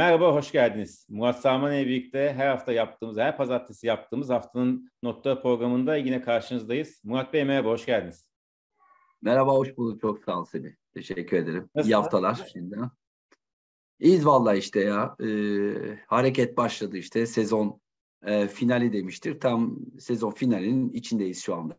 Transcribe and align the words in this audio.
Merhaba, 0.00 0.34
hoş 0.34 0.52
geldiniz. 0.52 1.06
Murat 1.08 1.40
Sarman 1.40 1.72
ile 1.72 1.86
birlikte 1.86 2.32
her 2.36 2.48
hafta 2.48 2.72
yaptığımız, 2.72 3.16
her 3.16 3.36
pazartesi 3.36 3.86
yaptığımız 3.86 4.30
haftanın 4.30 4.90
notları 5.02 5.42
programında 5.42 5.96
yine 5.96 6.22
karşınızdayız. 6.22 7.00
Murat 7.04 7.32
Bey 7.32 7.44
merhaba, 7.44 7.68
hoş 7.68 7.86
geldiniz. 7.86 8.26
Merhaba, 9.22 9.52
hoş 9.52 9.76
bulduk. 9.76 10.00
Çok 10.00 10.24
sağ 10.24 10.40
ol 10.40 10.44
Semih. 10.44 10.70
Teşekkür 10.94 11.36
ederim. 11.36 11.70
Nasıl? 11.74 11.88
İyi 11.88 11.94
haftalar 11.94 12.48
şimdi. 12.52 12.76
İyiyiz 13.98 14.26
vallahi 14.26 14.58
işte 14.58 14.80
ya. 14.80 15.16
Ee, 15.24 15.98
hareket 16.06 16.56
başladı 16.56 16.96
işte. 16.96 17.26
Sezon 17.26 17.80
e, 18.26 18.48
finali 18.48 18.92
demiştir. 18.92 19.40
Tam 19.40 19.78
sezon 19.98 20.30
finalinin 20.30 20.92
içindeyiz 20.92 21.42
şu 21.42 21.54
anda. 21.54 21.76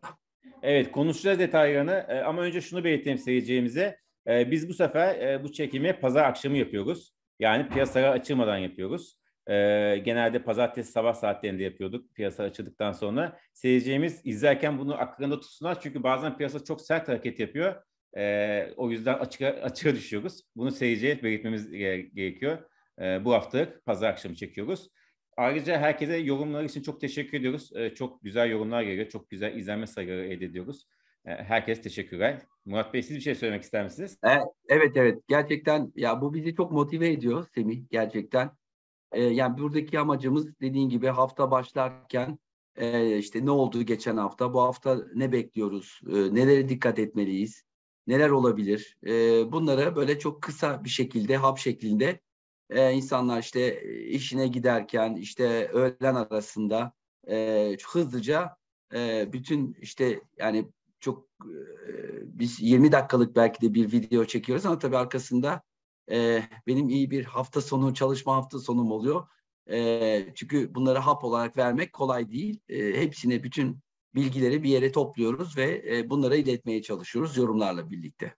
Evet, 0.62 0.92
konuşacağız 0.92 1.38
detaylarını 1.38 2.06
e, 2.08 2.20
ama 2.20 2.42
önce 2.42 2.60
şunu 2.60 2.84
belirteyim 2.84 3.18
seyircilerimize. 3.18 3.98
E, 4.26 4.50
biz 4.50 4.68
bu 4.68 4.74
sefer 4.74 5.20
e, 5.20 5.44
bu 5.44 5.52
çekimi 5.52 6.00
pazar 6.00 6.24
akşamı 6.24 6.56
yapıyoruz. 6.56 7.12
Yani 7.42 7.68
piyasalara 7.68 8.10
açılmadan 8.10 8.56
yapıyoruz. 8.56 9.16
E, 9.46 9.54
genelde 10.04 10.42
pazartesi 10.42 10.92
sabah 10.92 11.14
saatlerinde 11.14 11.62
yapıyorduk 11.62 12.14
piyasa 12.14 12.42
açıldıktan 12.42 12.92
sonra. 12.92 13.38
Seyircilerimiz 13.52 14.20
izlerken 14.24 14.78
bunu 14.78 14.94
aklında 15.00 15.40
tutsunlar 15.40 15.80
çünkü 15.80 16.02
bazen 16.02 16.36
piyasa 16.36 16.64
çok 16.64 16.80
sert 16.80 17.08
hareket 17.08 17.40
yapıyor. 17.40 17.82
E, 18.16 18.66
o 18.76 18.90
yüzden 18.90 19.14
açığa, 19.14 19.48
açığa 19.48 19.94
düşüyoruz. 19.94 20.42
Bunu 20.56 20.70
seyirciye 20.70 21.22
belirtmemiz 21.22 21.70
gerekiyor. 21.70 22.58
E, 23.00 23.24
bu 23.24 23.32
haftalık 23.32 23.84
pazar 23.86 24.10
akşamı 24.10 24.34
çekiyoruz. 24.34 24.88
Ayrıca 25.36 25.78
herkese 25.78 26.16
yorumlar 26.16 26.64
için 26.64 26.82
çok 26.82 27.00
teşekkür 27.00 27.38
ediyoruz. 27.38 27.70
Çok 27.94 28.22
güzel 28.22 28.50
yorumlar 28.50 28.82
geliyor. 28.82 29.08
Çok 29.08 29.30
güzel 29.30 29.56
izlenme 29.56 29.86
sayıları 29.86 30.26
elde 30.26 30.44
ediyoruz. 30.44 30.86
E, 31.26 31.30
herkes 31.30 31.82
teşekkürler. 31.82 32.42
Murat 32.64 32.94
Bey 32.94 33.02
siz 33.02 33.16
bir 33.16 33.20
şey 33.20 33.34
söylemek 33.34 33.62
ister 33.62 33.84
misiniz? 33.84 34.18
E, 34.24 34.38
evet 34.68 34.96
evet 34.96 35.22
gerçekten 35.28 35.92
ya 35.96 36.20
bu 36.20 36.34
bizi 36.34 36.54
çok 36.54 36.72
motive 36.72 37.08
ediyor 37.08 37.46
Semih 37.54 37.82
gerçekten. 37.90 38.50
E, 39.12 39.22
yani 39.22 39.58
buradaki 39.58 39.98
amacımız 39.98 40.60
dediğin 40.60 40.88
gibi 40.88 41.06
hafta 41.06 41.50
başlarken 41.50 42.38
e, 42.76 43.18
işte 43.18 43.46
ne 43.46 43.50
oldu 43.50 43.82
geçen 43.82 44.16
hafta 44.16 44.54
bu 44.54 44.62
hafta 44.62 44.98
ne 45.14 45.32
bekliyoruz 45.32 46.00
e, 46.08 46.34
nelere 46.34 46.68
dikkat 46.68 46.98
etmeliyiz 46.98 47.64
neler 48.06 48.30
olabilir 48.30 48.98
e, 49.06 49.12
bunları 49.52 49.96
böyle 49.96 50.18
çok 50.18 50.42
kısa 50.42 50.84
bir 50.84 50.88
şekilde 50.88 51.36
hap 51.36 51.58
şeklinde 51.58 52.20
e, 52.70 52.92
insanlar 52.92 53.40
işte 53.40 53.82
işine 54.02 54.48
giderken 54.48 55.16
işte 55.16 55.68
öğlen 55.68 56.14
arasında 56.14 56.92
e, 57.28 57.76
hızlıca 57.92 58.56
e, 58.94 59.32
bütün 59.32 59.76
işte 59.80 60.20
yani 60.38 60.68
çok 61.02 61.28
e, 61.44 61.92
biz 62.22 62.62
20 62.62 62.92
dakikalık 62.92 63.36
belki 63.36 63.60
de 63.60 63.74
bir 63.74 63.92
video 63.92 64.24
çekiyoruz 64.24 64.66
ama 64.66 64.78
tabii 64.78 64.96
arkasında 64.96 65.62
e, 66.10 66.42
benim 66.66 66.88
iyi 66.88 67.10
bir 67.10 67.24
hafta 67.24 67.60
sonu 67.60 67.94
çalışma 67.94 68.36
hafta 68.36 68.58
sonum 68.58 68.90
oluyor. 68.92 69.26
E, 69.70 70.26
çünkü 70.34 70.74
bunları 70.74 70.98
hap 70.98 71.24
olarak 71.24 71.56
vermek 71.56 71.92
kolay 71.92 72.30
değil. 72.30 72.60
E, 72.68 73.00
hepsine 73.00 73.42
bütün 73.42 73.78
bilgileri 74.14 74.62
bir 74.62 74.68
yere 74.68 74.92
topluyoruz 74.92 75.56
ve 75.56 75.82
e, 75.88 76.10
bunlara 76.10 76.36
iletmeye 76.36 76.82
çalışıyoruz 76.82 77.36
yorumlarla 77.36 77.90
birlikte. 77.90 78.34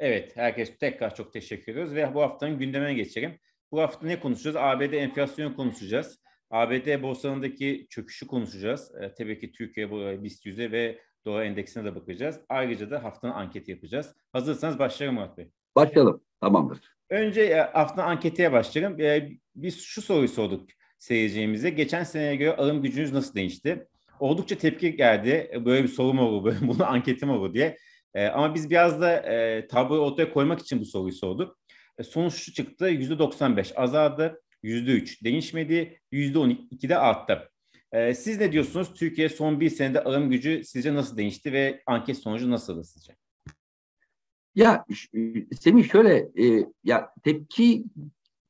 Evet, 0.00 0.36
herkes 0.36 0.78
tekrar 0.78 1.14
çok 1.14 1.32
teşekkür 1.32 1.72
ediyoruz 1.72 1.94
ve 1.94 2.14
bu 2.14 2.22
haftanın 2.22 2.58
gündemine 2.58 2.94
geçelim. 2.94 3.38
Bu 3.72 3.80
hafta 3.80 4.06
ne 4.06 4.20
konuşacağız? 4.20 4.56
ABD 4.56 4.92
enflasyonu 4.92 5.56
konuşacağız. 5.56 6.20
ABD 6.50 7.02
borsalarındaki 7.02 7.86
çöküşü 7.90 8.26
konuşacağız. 8.26 8.94
E, 9.00 9.14
tabii 9.14 9.38
ki 9.38 9.52
Türkiye 9.52 9.90
BIST 10.22 10.46
100'e 10.46 10.72
ve 10.72 10.98
dolar 11.24 11.42
endeksine 11.42 11.84
de 11.84 11.94
bakacağız. 11.94 12.40
Ayrıca 12.48 12.90
da 12.90 13.04
haftanın 13.04 13.32
anketi 13.32 13.70
yapacağız. 13.70 14.14
Hazırsanız 14.32 14.78
başlayalım 14.78 15.18
Murat 15.18 15.38
Bey. 15.38 15.50
Başlayalım. 15.76 16.22
Tamamdır. 16.40 16.78
Önce 17.10 17.42
e, 17.42 17.54
haftanın 17.56 18.08
anketiye 18.08 18.52
başlayalım. 18.52 19.00
E, 19.00 19.30
biz 19.56 19.80
şu 19.80 20.02
soruyu 20.02 20.28
sorduk 20.28 20.70
seyircilerimize. 20.98 21.70
Geçen 21.70 22.04
seneye 22.04 22.36
göre 22.36 22.56
alım 22.56 22.82
gücünüz 22.82 23.12
nasıl 23.12 23.34
değişti? 23.34 23.86
Oldukça 24.20 24.58
tepki 24.58 24.96
geldi. 24.96 25.50
E, 25.52 25.64
böyle 25.64 25.82
bir 25.82 25.88
sorum 25.88 26.18
olur, 26.18 26.44
böyle, 26.44 26.56
bunu 26.68 26.86
anketim 26.86 27.30
olur 27.30 27.54
diye. 27.54 27.76
Ama 28.14 28.54
biz 28.54 28.70
biraz 28.70 29.00
da 29.00 29.24
tabloyu 29.70 30.00
ortaya 30.00 30.32
koymak 30.32 30.60
için 30.60 30.80
bu 30.80 30.84
soruyu 30.84 31.12
sorduk. 31.12 31.58
sonuç 32.02 32.34
şu 32.34 32.52
çıktı. 32.52 32.90
%95 32.90 33.74
azaldı. 33.74 34.42
%3 34.64 35.24
değişmedi. 35.24 36.00
%12 36.12 36.88
de 36.88 36.98
arttı. 36.98 37.50
Ee, 37.92 38.14
siz 38.14 38.38
ne 38.38 38.52
diyorsunuz? 38.52 38.94
Türkiye 38.94 39.28
son 39.28 39.60
bir 39.60 39.70
senede 39.70 40.04
alım 40.04 40.30
gücü 40.30 40.62
sizce 40.64 40.94
nasıl 40.94 41.16
değişti 41.16 41.52
ve 41.52 41.82
anket 41.86 42.18
sonucu 42.18 42.50
nasıl 42.50 42.82
sizce? 42.82 43.16
Ya 44.54 44.84
Semih 45.60 45.90
şöyle 45.90 46.16
e, 46.16 46.66
ya 46.84 47.14
tepki 47.24 47.84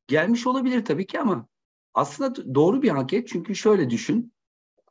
gelmiş 0.06 0.46
olabilir 0.46 0.84
tabii 0.84 1.06
ki 1.06 1.20
ama 1.20 1.48
aslında 1.94 2.54
doğru 2.54 2.82
bir 2.82 2.90
anket 2.90 3.28
çünkü 3.28 3.56
şöyle 3.56 3.90
düşün. 3.90 4.32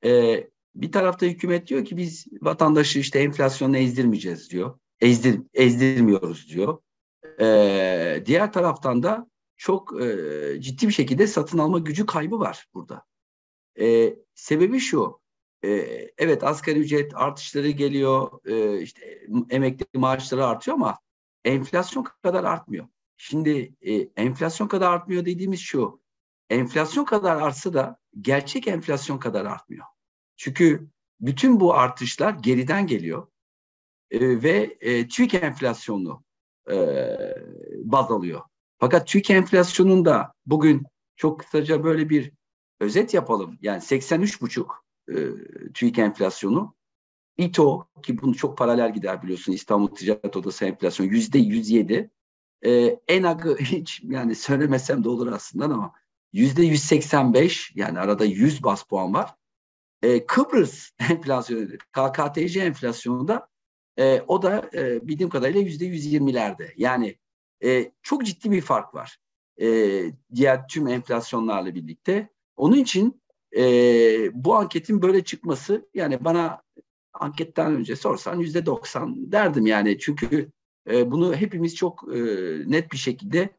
E, 0.06 0.44
bir 0.75 0.91
tarafta 0.91 1.25
hükümet 1.25 1.68
diyor 1.68 1.86
ki 1.86 1.97
biz 1.97 2.28
vatandaşı 2.41 3.00
işte 3.00 3.19
enflasyonla 3.19 3.78
ezdirmeyeceğiz 3.78 4.52
diyor. 4.52 4.80
Ezdir, 5.02 5.41
ezdirmiyoruz 5.53 6.50
diyor. 6.50 6.78
E, 7.40 8.24
diğer 8.25 8.53
taraftan 8.53 9.03
da 9.03 9.30
çok 9.57 10.02
e, 10.02 10.16
ciddi 10.59 10.88
bir 10.88 10.94
şekilde 10.94 11.28
satın 11.28 11.57
alma 11.57 11.80
gücü 11.80 12.06
kaybı 12.06 12.40
var 12.40 12.66
burada. 12.74 13.03
E, 13.80 14.16
sebebi 14.36 14.80
şu, 14.80 15.20
e, 15.64 15.70
evet 16.18 16.44
asgari 16.44 16.80
ücret 16.80 17.12
artışları 17.16 17.70
geliyor, 17.70 18.46
e, 18.46 18.82
işte 18.82 19.28
emekli 19.50 20.00
maaşları 20.00 20.46
artıyor 20.46 20.78
ama 20.78 21.00
enflasyon 21.46 22.04
kadar 22.24 22.44
artmıyor. 22.44 22.88
Şimdi 23.18 23.76
e, 23.82 23.94
enflasyon 23.96 24.68
kadar 24.68 24.92
artmıyor 24.92 25.26
dediğimiz 25.26 25.60
şu, 25.60 26.02
enflasyon 26.50 27.06
kadar 27.06 27.36
artsa 27.36 27.74
da 27.74 27.98
gerçek 28.22 28.68
enflasyon 28.68 29.18
kadar 29.18 29.46
artmıyor. 29.46 29.86
Çünkü 30.36 30.88
bütün 31.20 31.60
bu 31.60 31.74
artışlar 31.74 32.34
geriden 32.34 32.88
geliyor 32.88 33.28
e, 34.12 34.44
ve 34.44 34.78
e, 34.82 35.08
TÜİK 35.08 35.34
enflasyonunu 35.34 36.24
e, 36.72 36.76
baz 37.84 38.12
alıyor. 38.12 38.42
Fakat 38.80 39.08
TÜİK 39.08 39.30
enflasyonunda 39.30 40.34
bugün 40.46 40.86
çok 41.16 41.40
kısaca 41.40 41.84
böyle 41.84 42.10
bir 42.10 42.32
özet 42.80 43.14
yapalım. 43.14 43.58
Yani 43.62 43.82
83,5 43.82 44.68
e, 45.10 45.74
TÜİK 45.74 46.00
enflasyonu. 46.00 46.76
İTO 47.38 47.88
ki 48.04 48.22
bunu 48.22 48.36
çok 48.36 48.58
paralel 48.58 48.94
gider 48.94 49.24
biliyorsun 49.24 49.54
İstanbul 49.54 49.88
Ticaret 49.88 50.38
Odası 50.38 50.66
enflasyonu 50.66 51.12
yüzde 51.12 51.40
107. 51.40 52.12
E, 52.66 53.00
ENAG'ı 53.08 53.58
hiç 53.60 54.02
yani 54.04 54.36
söylemesem 54.36 55.04
de 55.04 55.10
olur 55.10 55.32
aslında 55.32 55.66
ama 55.66 55.94
yüzde 56.34 56.64
185 56.64 57.72
yani 57.76 58.00
arada 58.00 58.26
100 58.26 58.64
bas 58.64 58.84
puan 58.84 59.14
var. 59.14 59.36
E, 60.02 60.26
Kıbrıs 60.26 60.92
enflasyonu, 61.10 61.68
KKTC 61.92 62.62
enflasyonunda 62.62 63.48
e, 64.00 64.22
o 64.28 64.42
da 64.42 64.70
e, 64.74 65.08
bildiğim 65.08 65.30
kadarıyla 65.30 65.62
yüzde 65.62 65.86
120'lerde. 65.86 66.74
Yani 66.78 67.18
e, 67.64 67.92
çok 68.02 68.26
ciddi 68.26 68.52
bir 68.52 68.62
fark 68.62 68.94
var. 68.96 69.18
E, 69.62 69.68
diğer 70.36 70.68
tüm 70.68 70.88
enflasyonlarla 70.88 71.76
birlikte. 71.76 72.30
Onun 72.57 72.78
için 72.78 73.22
e, 73.57 73.63
bu 74.34 74.56
anketin 74.56 75.01
böyle 75.01 75.23
çıkması 75.23 75.90
yani 75.94 76.25
bana 76.25 76.62
anketten 77.13 77.75
önce 77.75 77.95
sorsan 77.95 78.40
yüzde 78.40 78.66
doksan 78.66 79.31
derdim 79.31 79.66
yani 79.66 80.00
çünkü 80.00 80.51
e, 80.90 81.12
bunu 81.12 81.35
hepimiz 81.35 81.75
çok 81.75 82.03
e, 82.16 82.19
net 82.66 82.91
bir 82.91 82.97
şekilde 82.97 83.50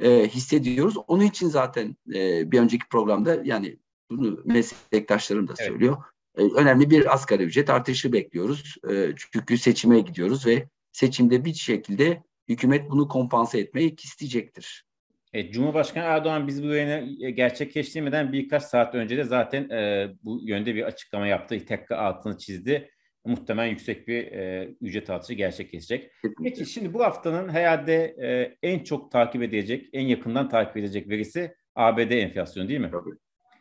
e, 0.00 0.28
hissediyoruz. 0.28 0.96
Onun 1.06 1.24
için 1.24 1.48
zaten 1.48 1.96
e, 2.14 2.50
bir 2.52 2.60
önceki 2.60 2.88
programda 2.88 3.40
yani 3.44 3.78
bunu 4.10 4.40
meslektaşlarım 4.44 5.48
da 5.48 5.56
söylüyor. 5.56 5.96
Evet. 6.34 6.52
E, 6.52 6.54
önemli 6.54 6.90
bir 6.90 7.14
asgari 7.14 7.42
ücret 7.42 7.70
artışı 7.70 8.12
bekliyoruz. 8.12 8.76
E, 8.90 9.12
çünkü 9.32 9.58
seçime 9.58 10.00
gidiyoruz 10.00 10.46
ve 10.46 10.68
seçimde 10.92 11.44
bir 11.44 11.54
şekilde 11.54 12.22
hükümet 12.48 12.90
bunu 12.90 13.08
kompanse 13.08 13.58
etmeyi 13.58 13.96
isteyecektir. 13.96 14.87
Evet, 15.32 15.52
Cumhurbaşkanı 15.52 16.04
Erdoğan 16.04 16.46
biz 16.46 16.62
bu 16.62 16.66
yayını 16.66 17.26
e, 17.26 17.30
gerçekleştirmeden 17.30 18.32
birkaç 18.32 18.62
saat 18.62 18.94
önce 18.94 19.16
de 19.16 19.24
zaten 19.24 19.70
e, 19.70 20.08
bu 20.22 20.40
yönde 20.42 20.74
bir 20.74 20.82
açıklama 20.82 21.26
yaptı. 21.26 21.66
Tekrar 21.66 21.98
altını 21.98 22.38
çizdi. 22.38 22.90
Muhtemelen 23.24 23.68
yüksek 23.68 24.08
bir 24.08 24.32
e, 24.32 24.74
ücret 24.80 25.10
artışı 25.10 25.34
gerçekleşecek. 25.34 26.12
Peki 26.42 26.66
şimdi 26.66 26.94
bu 26.94 27.04
haftanın 27.04 27.48
herhalde 27.48 28.16
e, 28.22 28.58
en 28.62 28.84
çok 28.84 29.10
takip 29.10 29.42
edilecek, 29.42 29.88
en 29.92 30.06
yakından 30.06 30.48
takip 30.48 30.76
edilecek 30.76 31.08
verisi 31.08 31.54
ABD 31.74 32.10
enflasyonu 32.10 32.68
değil 32.68 32.80
mi? 32.80 32.90
Tabii. 32.92 33.10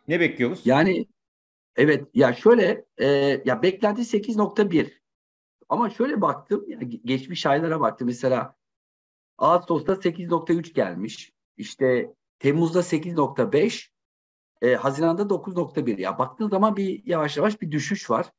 Ne 0.07 0.19
bekliyoruz? 0.19 0.61
Yani 0.65 1.05
evet 1.75 2.03
ya 2.13 2.33
şöyle 2.33 2.85
e, 2.97 3.07
ya 3.45 3.61
beklenti 3.63 4.01
8.1 4.01 4.91
ama 5.69 5.89
şöyle 5.89 6.21
baktım 6.21 6.65
yani 6.67 7.01
geçmiş 7.05 7.45
aylara 7.45 7.79
baktım 7.79 8.07
mesela 8.07 8.55
Ağustos'ta 9.37 9.93
8.3 9.93 10.73
gelmiş. 10.73 11.36
İşte 11.57 12.13
Temmuz'da 12.39 12.79
8.5, 12.79 13.89
e, 14.61 14.75
Haziran'da 14.75 15.29
9.1. 15.29 16.01
Ya 16.01 16.19
baktığın 16.19 16.49
zaman 16.49 16.75
bir 16.75 17.05
yavaş 17.05 17.37
yavaş 17.37 17.61
bir 17.61 17.71
düşüş 17.71 18.09
var. 18.09 18.31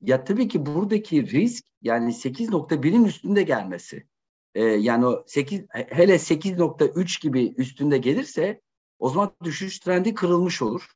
Ya 0.00 0.24
tabii 0.24 0.48
ki 0.48 0.66
buradaki 0.66 1.30
risk 1.30 1.64
yani 1.82 2.12
8.1'in 2.12 3.04
üstünde 3.04 3.42
gelmesi. 3.42 4.06
E, 4.54 4.64
yani 4.64 5.06
o 5.06 5.24
8 5.26 5.60
hele 5.70 6.14
8.3 6.14 7.22
gibi 7.22 7.54
üstünde 7.56 7.98
gelirse 7.98 8.60
o 8.98 9.08
zaman 9.08 9.36
düşüş 9.44 9.78
trendi 9.78 10.14
kırılmış 10.14 10.62
olur. 10.62 10.92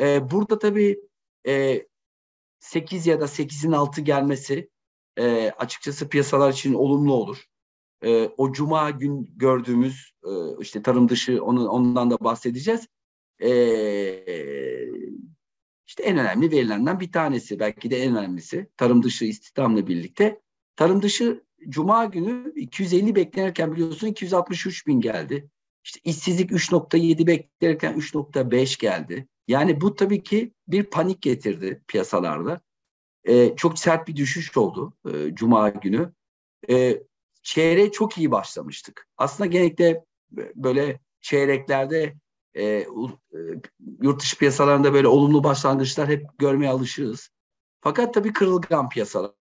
E, 0.00 0.30
burada 0.30 0.58
tabii 0.58 1.00
e, 1.46 1.86
8 2.60 3.06
ya 3.06 3.20
da 3.20 3.24
8'in 3.24 3.72
altı 3.72 4.00
gelmesi 4.00 4.70
e, 5.16 5.50
açıkçası 5.50 6.08
piyasalar 6.08 6.52
için 6.52 6.74
olumlu 6.74 7.14
olur. 7.14 7.44
E, 8.04 8.30
o 8.36 8.52
cuma 8.52 8.90
gün 8.90 9.30
gördüğümüz 9.36 10.12
e, 10.24 10.30
işte 10.60 10.82
tarım 10.82 11.08
dışı 11.08 11.44
onu, 11.44 11.68
ondan 11.68 12.10
da 12.10 12.20
bahsedeceğiz. 12.20 12.88
E, 13.42 13.50
işte 15.86 16.02
en 16.02 16.18
önemli 16.18 16.50
verilerinden 16.50 17.00
bir 17.00 17.12
tanesi 17.12 17.58
belki 17.58 17.90
de 17.90 18.02
en 18.02 18.16
önemlisi 18.16 18.68
tarım 18.76 19.02
dışı 19.02 19.24
istihdamla 19.24 19.86
birlikte. 19.86 20.40
Tarım 20.76 21.02
dışı 21.02 21.44
cuma 21.68 22.04
günü 22.04 22.52
250 22.56 23.14
beklenirken 23.14 23.72
biliyorsun 23.72 24.06
263 24.06 24.86
bin 24.86 25.00
geldi. 25.00 25.50
İşte 25.84 26.00
işsizlik 26.04 26.50
3.7 26.50 27.26
beklerken 27.26 27.94
3.5 27.94 28.80
geldi. 28.80 29.28
Yani 29.48 29.80
bu 29.80 29.94
tabii 29.94 30.22
ki 30.22 30.52
bir 30.68 30.84
panik 30.84 31.22
getirdi 31.22 31.82
piyasalarda. 31.88 32.60
Ee, 33.24 33.56
çok 33.56 33.78
sert 33.78 34.08
bir 34.08 34.16
düşüş 34.16 34.56
oldu 34.56 34.92
e, 35.12 35.34
Cuma 35.34 35.68
günü. 35.68 36.12
E, 36.70 37.02
çeyreğe 37.48 37.92
çok 37.92 38.18
iyi 38.18 38.30
başlamıştık. 38.30 39.06
Aslında 39.16 39.46
genellikle 39.46 40.04
böyle 40.54 41.00
çeyreklerde 41.20 42.14
e, 42.54 42.64
e, 42.64 42.86
yurt 44.02 44.20
dışı 44.22 44.38
piyasalarında 44.38 44.92
böyle 44.92 45.08
olumlu 45.08 45.44
başlangıçlar 45.44 46.08
hep 46.08 46.26
görmeye 46.38 46.68
alışığız. 46.70 47.30
Fakat 47.80 48.14
tabii 48.14 48.32
kırılgan 48.32 48.88
piyasalar 48.88 49.32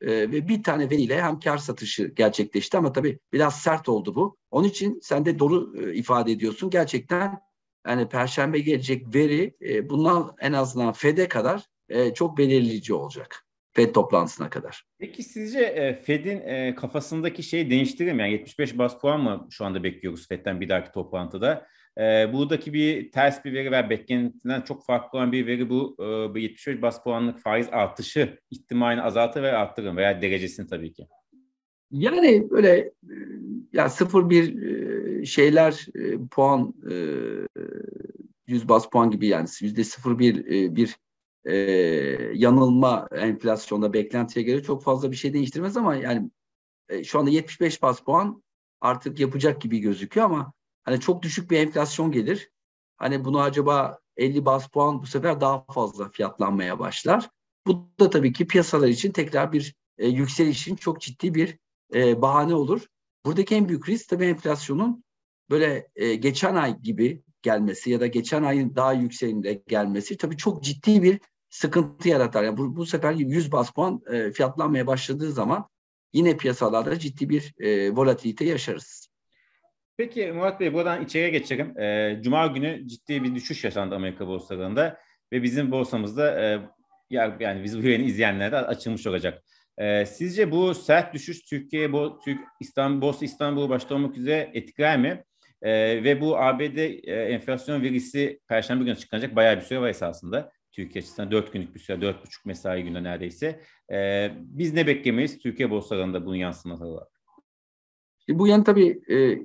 e, 0.00 0.10
ve 0.10 0.48
bir 0.48 0.62
tane 0.62 0.90
veriyle 0.90 1.22
hem 1.22 1.40
kar 1.40 1.58
satışı 1.58 2.04
gerçekleşti 2.04 2.78
ama 2.78 2.92
tabii 2.92 3.18
biraz 3.32 3.62
sert 3.62 3.88
oldu 3.88 4.14
bu. 4.14 4.36
Onun 4.50 4.68
için 4.68 5.00
sen 5.02 5.24
de 5.24 5.38
doğru 5.38 5.82
e, 5.82 5.94
ifade 5.94 6.32
ediyorsun. 6.32 6.70
Gerçekten 6.70 7.40
yani 7.86 8.08
perşembe 8.08 8.58
gelecek 8.58 9.14
veri 9.14 9.56
e, 9.60 9.90
bundan 9.90 10.34
en 10.40 10.52
azından 10.52 10.92
FED'e 10.92 11.28
kadar 11.28 11.66
e, 11.88 12.14
çok 12.14 12.38
belirleyici 12.38 12.94
olacak. 12.94 13.46
FED 13.72 13.94
toplantısına 13.94 14.50
kadar. 14.50 14.84
Peki 14.98 15.22
sizce 15.22 15.60
e, 15.60 15.94
Fed'in 15.94 16.40
e, 16.40 16.74
kafasındaki 16.74 17.42
şeyi 17.42 17.70
değiştirir 17.70 18.12
mi? 18.12 18.22
Yani 18.22 18.32
75 18.32 18.78
bas 18.78 19.00
puan 19.00 19.20
mı 19.20 19.48
şu 19.50 19.64
anda 19.64 19.84
bekliyoruz 19.84 20.28
Fed'den 20.28 20.60
bir 20.60 20.68
dahaki 20.68 20.92
toplantıda? 20.92 21.66
E, 21.98 22.32
buradaki 22.32 22.72
bir 22.72 23.10
ters 23.10 23.44
bir 23.44 23.52
veri 23.52 23.72
ve 23.72 23.90
beklentiden 23.90 24.60
çok 24.60 24.86
farklı 24.86 25.18
olan 25.18 25.32
bir 25.32 25.46
veri 25.46 25.70
bu. 25.70 25.96
E, 26.36 26.40
75 26.40 26.82
bas 26.82 27.02
puanlık 27.02 27.40
faiz 27.40 27.68
artışı 27.72 28.38
ihtimalini 28.50 29.02
azaltır 29.02 29.42
ve 29.42 29.52
arttırır 29.52 29.96
veya 29.96 30.22
derecesini 30.22 30.66
tabii 30.66 30.92
ki. 30.92 31.06
Yani 31.90 32.50
böyle 32.50 32.92
ya 33.72 33.88
sıfır 33.88 34.30
bir 34.30 35.24
şeyler 35.24 35.86
puan 36.30 36.74
100 38.46 38.68
bas 38.68 38.90
puan 38.90 39.10
gibi 39.10 39.26
yani 39.26 39.48
yüzde 39.60 39.84
sıfır 39.84 40.18
bir 40.18 40.44
bir 40.76 40.96
e, 41.44 41.54
yanılma 42.34 43.08
enflasyonda 43.12 43.92
beklentiye 43.92 44.44
göre 44.44 44.62
çok 44.62 44.82
fazla 44.82 45.10
bir 45.10 45.16
şey 45.16 45.32
değiştirmez 45.32 45.76
ama 45.76 45.96
yani 45.96 46.30
e, 46.88 47.04
şu 47.04 47.18
anda 47.18 47.30
75 47.30 47.82
bas 47.82 48.00
puan 48.00 48.42
artık 48.80 49.20
yapacak 49.20 49.60
gibi 49.60 49.78
gözüküyor 49.78 50.26
ama 50.26 50.52
hani 50.84 51.00
çok 51.00 51.22
düşük 51.22 51.50
bir 51.50 51.58
enflasyon 51.58 52.12
gelir. 52.12 52.50
Hani 52.96 53.24
bunu 53.24 53.40
acaba 53.40 53.98
50 54.16 54.44
bas 54.44 54.68
puan 54.68 55.02
bu 55.02 55.06
sefer 55.06 55.40
daha 55.40 55.64
fazla 55.64 56.10
fiyatlanmaya 56.10 56.78
başlar. 56.78 57.30
Bu 57.66 57.90
da 58.00 58.10
tabii 58.10 58.32
ki 58.32 58.46
piyasalar 58.46 58.88
için 58.88 59.12
tekrar 59.12 59.52
bir 59.52 59.74
e, 59.98 60.08
yükselişin 60.08 60.76
çok 60.76 61.00
ciddi 61.00 61.34
bir 61.34 61.58
e, 61.94 62.22
bahane 62.22 62.54
olur. 62.54 62.86
Buradaki 63.24 63.54
en 63.54 63.68
büyük 63.68 63.88
risk 63.88 64.08
tabii 64.08 64.24
enflasyonun 64.24 65.04
böyle 65.50 65.88
e, 65.96 66.14
geçen 66.14 66.54
ay 66.54 66.78
gibi 66.78 67.22
gelmesi 67.42 67.90
ya 67.90 68.00
da 68.00 68.06
geçen 68.06 68.42
ayın 68.42 68.76
daha 68.76 68.92
yükseğinde 68.92 69.62
gelmesi 69.68 70.16
tabii 70.16 70.36
çok 70.36 70.64
ciddi 70.64 71.02
bir 71.02 71.20
sıkıntı 71.52 72.08
yaratar. 72.08 72.44
Yani 72.44 72.58
bu, 72.58 72.76
bu 72.76 72.86
sefer 72.86 73.12
100 73.12 73.52
bas 73.52 73.70
puan 73.70 74.02
e, 74.12 74.30
fiyatlanmaya 74.30 74.86
başladığı 74.86 75.32
zaman 75.32 75.68
yine 76.12 76.36
piyasalarda 76.36 76.98
ciddi 76.98 77.28
bir 77.28 77.54
e, 77.58 77.90
volatilite 77.90 78.44
yaşarız. 78.44 79.08
Peki 79.96 80.32
Murat 80.32 80.60
Bey 80.60 80.74
buradan 80.74 81.04
içeriye 81.04 81.30
geçelim. 81.30 81.78
E, 81.80 82.18
Cuma 82.22 82.46
günü 82.46 82.88
ciddi 82.88 83.22
bir 83.22 83.34
düşüş 83.34 83.64
yaşandı 83.64 83.94
Amerika 83.94 84.26
borsalarında 84.26 84.98
ve 85.32 85.42
bizim 85.42 85.70
borsamızda 85.70 86.42
e, 86.42 86.60
yani 87.10 87.64
biz 87.64 87.82
bu 87.82 87.86
yayını 87.86 88.04
izleyenlere 88.04 88.52
de 88.52 88.56
açılmış 88.56 89.06
olacak. 89.06 89.42
E, 89.78 90.06
sizce 90.06 90.50
bu 90.50 90.74
sert 90.74 91.14
düşüş 91.14 91.42
Türkiye, 91.42 91.92
bu 91.92 92.18
Türk 92.24 92.40
İstanbul, 92.60 93.00
Borsa 93.00 93.24
İstanbul 93.24 93.68
başta 93.68 93.94
olmak 93.94 94.16
üzere 94.16 94.50
etkiler 94.54 94.98
mi? 94.98 95.24
E, 95.62 95.70
ve 96.04 96.20
bu 96.20 96.38
ABD 96.38 96.76
e, 96.76 97.12
enflasyon 97.12 97.82
verisi 97.82 98.40
Perşembe 98.48 98.84
günü 98.84 98.96
çıkacak 98.96 99.36
bayağı 99.36 99.56
bir 99.56 99.62
süre 99.62 99.80
var 99.80 99.88
esasında. 99.88 100.52
Türkiye 100.72 101.02
açısından 101.02 101.30
4 101.30 101.52
günlük 101.52 101.74
bir 101.74 101.80
süre, 101.80 101.96
4,5 101.96 102.14
mesai 102.44 102.82
günü 102.82 103.04
neredeyse. 103.04 103.60
E, 103.92 104.30
biz 104.38 104.72
ne 104.72 104.86
beklemeyiz 104.86 105.38
Türkiye 105.38 105.70
borsalarında 105.70 106.26
bunun 106.26 106.36
yansıması 106.36 106.84
olarak? 106.86 107.22
Bu 108.28 108.46
yan 108.46 108.64
tabii 108.64 109.02
e, 109.10 109.38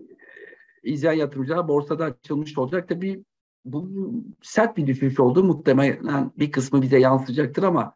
izleyen 0.84 1.14
yatırımcılar 1.14 1.68
borsada 1.68 2.06
açılmış 2.06 2.58
olacak. 2.58 2.90
Tabii 2.90 3.24
bu 3.66 4.12
sert 4.42 4.78
bir 4.78 4.88
düşüş 4.88 5.20
oldu. 5.20 5.44
Muhtemelen 5.44 6.32
bir 6.38 6.52
kısmı 6.52 6.82
bize 6.82 7.00
yansıyacaktır 7.00 7.64
ama 7.64 7.96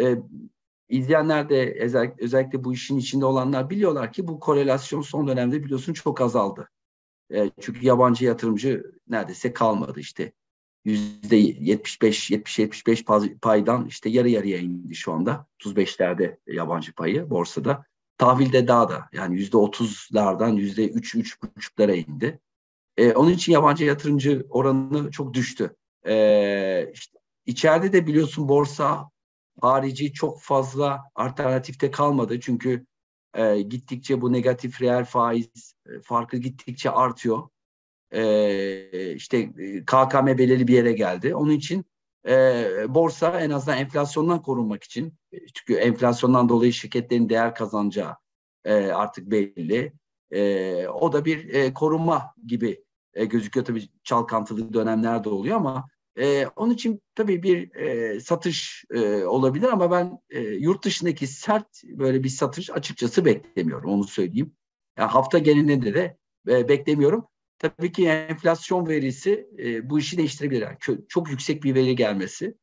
e, 0.00 0.16
izleyenler 0.88 1.48
de 1.48 1.76
özellikle, 1.80 2.24
özellikle 2.24 2.64
bu 2.64 2.72
işin 2.72 2.98
içinde 2.98 3.24
olanlar 3.24 3.70
biliyorlar 3.70 4.12
ki 4.12 4.28
bu 4.28 4.40
korelasyon 4.40 5.02
son 5.02 5.28
dönemde 5.28 5.64
biliyorsun 5.64 5.92
çok 5.92 6.20
azaldı. 6.20 6.68
E, 7.34 7.50
çünkü 7.60 7.86
yabancı 7.86 8.24
yatırımcı 8.24 8.92
neredeyse 9.08 9.52
kalmadı 9.52 10.00
işte 10.00 10.32
yüzde 10.84 11.36
75 11.36 12.30
70 12.30 12.58
75 12.58 13.04
paydan 13.42 13.86
işte 13.86 14.10
yarı 14.10 14.28
yarıya 14.28 14.58
indi 14.58 14.94
şu 14.94 15.12
anda. 15.12 15.46
35'lerde 15.64 16.36
yabancı 16.46 16.92
payı 16.92 17.30
borsada. 17.30 17.84
Tahvilde 18.18 18.68
daha 18.68 18.88
da 18.88 19.08
yani 19.12 19.36
yüzde 19.36 19.56
30'lardan 19.56 20.56
yüzde 20.56 20.88
3 20.88 21.14
3,5'lara 21.14 21.94
indi. 21.94 22.40
Ee, 22.96 23.12
onun 23.12 23.30
için 23.30 23.52
yabancı 23.52 23.84
yatırımcı 23.84 24.46
oranı 24.50 25.10
çok 25.10 25.34
düştü. 25.34 25.76
Ee, 26.06 26.90
işte 26.94 27.18
içeride 27.46 27.92
de 27.92 28.06
biliyorsun 28.06 28.48
borsa 28.48 29.10
harici 29.60 30.12
çok 30.12 30.40
fazla 30.40 31.00
alternatifte 31.14 31.90
kalmadı. 31.90 32.40
Çünkü 32.40 32.86
e, 33.34 33.60
gittikçe 33.60 34.20
bu 34.20 34.32
negatif 34.32 34.82
reel 34.82 35.04
faiz 35.04 35.74
e, 35.86 36.00
farkı 36.02 36.36
gittikçe 36.36 36.90
artıyor 36.90 37.48
e, 38.12 39.14
işte 39.14 39.52
KKM 39.86 40.26
belirli 40.26 40.68
bir 40.68 40.74
yere 40.74 40.92
geldi. 40.92 41.34
Onun 41.34 41.50
için 41.52 41.84
e, 42.28 42.64
borsa 42.88 43.40
en 43.40 43.50
azından 43.50 43.78
enflasyondan 43.78 44.42
korunmak 44.42 44.84
için 44.84 45.14
çünkü 45.54 45.74
enflasyondan 45.74 46.48
dolayı 46.48 46.72
şirketlerin 46.72 47.28
değer 47.28 47.54
kazanacağı 47.54 48.16
e, 48.64 48.74
artık 48.74 49.30
belli. 49.30 49.92
E, 50.30 50.88
o 50.88 51.12
da 51.12 51.24
bir 51.24 51.54
e, 51.54 51.74
korunma 51.74 52.34
gibi 52.46 52.84
e, 53.14 53.24
gözüküyor 53.24 53.66
tabii 53.66 53.88
çalkantılı 54.04 54.74
dönemlerde 54.74 55.28
oluyor 55.28 55.56
ama 55.56 55.88
e, 56.18 56.46
onun 56.46 56.74
için 56.74 57.02
tabii 57.14 57.42
bir 57.42 57.74
e, 57.74 58.20
satış 58.20 58.84
e, 58.90 59.24
olabilir 59.24 59.68
ama 59.68 59.90
ben 59.90 60.18
e, 60.30 60.40
yurt 60.40 60.84
dışındaki 60.84 61.26
sert 61.26 61.82
böyle 61.84 62.24
bir 62.24 62.28
satış 62.28 62.70
açıkçası 62.70 63.24
beklemiyorum 63.24 63.90
onu 63.90 64.04
söyleyeyim. 64.04 64.52
Yani 64.98 65.10
hafta 65.10 65.38
genelinde 65.38 65.94
de 65.94 66.16
e, 66.48 66.68
beklemiyorum. 66.68 67.26
Tabii 67.60 67.92
ki 67.92 68.08
enflasyon 68.08 68.88
verisi 68.88 69.48
e, 69.58 69.90
bu 69.90 69.98
işi 69.98 70.18
değiştirebilir. 70.18 70.62
Yani 70.62 70.76
çok 71.08 71.30
yüksek 71.30 71.64
bir 71.64 71.74
veri 71.74 71.96
gelmesi, 71.96 72.54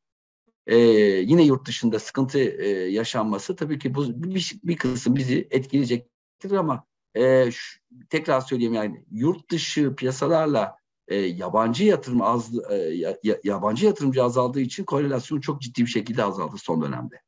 e, 0.66 0.76
yine 0.76 1.42
yurt 1.42 1.66
dışında 1.66 1.98
sıkıntı 1.98 2.38
e, 2.38 2.68
yaşanması 2.68 3.56
tabii 3.56 3.78
ki 3.78 3.94
bu 3.94 4.22
bir, 4.24 4.52
bir 4.64 4.76
kısım 4.76 5.16
bizi 5.16 5.48
etkileyecektir 5.50 6.50
ama 6.50 6.84
e, 7.14 7.50
şu, 7.50 7.80
tekrar 8.10 8.40
söyleyeyim 8.40 8.74
yani 8.74 9.04
yurt 9.10 9.50
dışı 9.50 9.94
piyasalarla 9.94 10.76
e, 11.08 11.16
yabancı 11.16 11.84
yatırım 11.84 12.22
az 12.22 12.70
e, 12.70 12.74
ya, 12.74 13.16
yabancı 13.44 13.86
yatırımcı 13.86 14.22
azaldığı 14.22 14.60
için 14.60 14.84
korelasyon 14.84 15.40
çok 15.40 15.60
ciddi 15.60 15.82
bir 15.82 15.90
şekilde 15.90 16.24
azaldı 16.24 16.56
son 16.58 16.82
dönemde. 16.82 17.20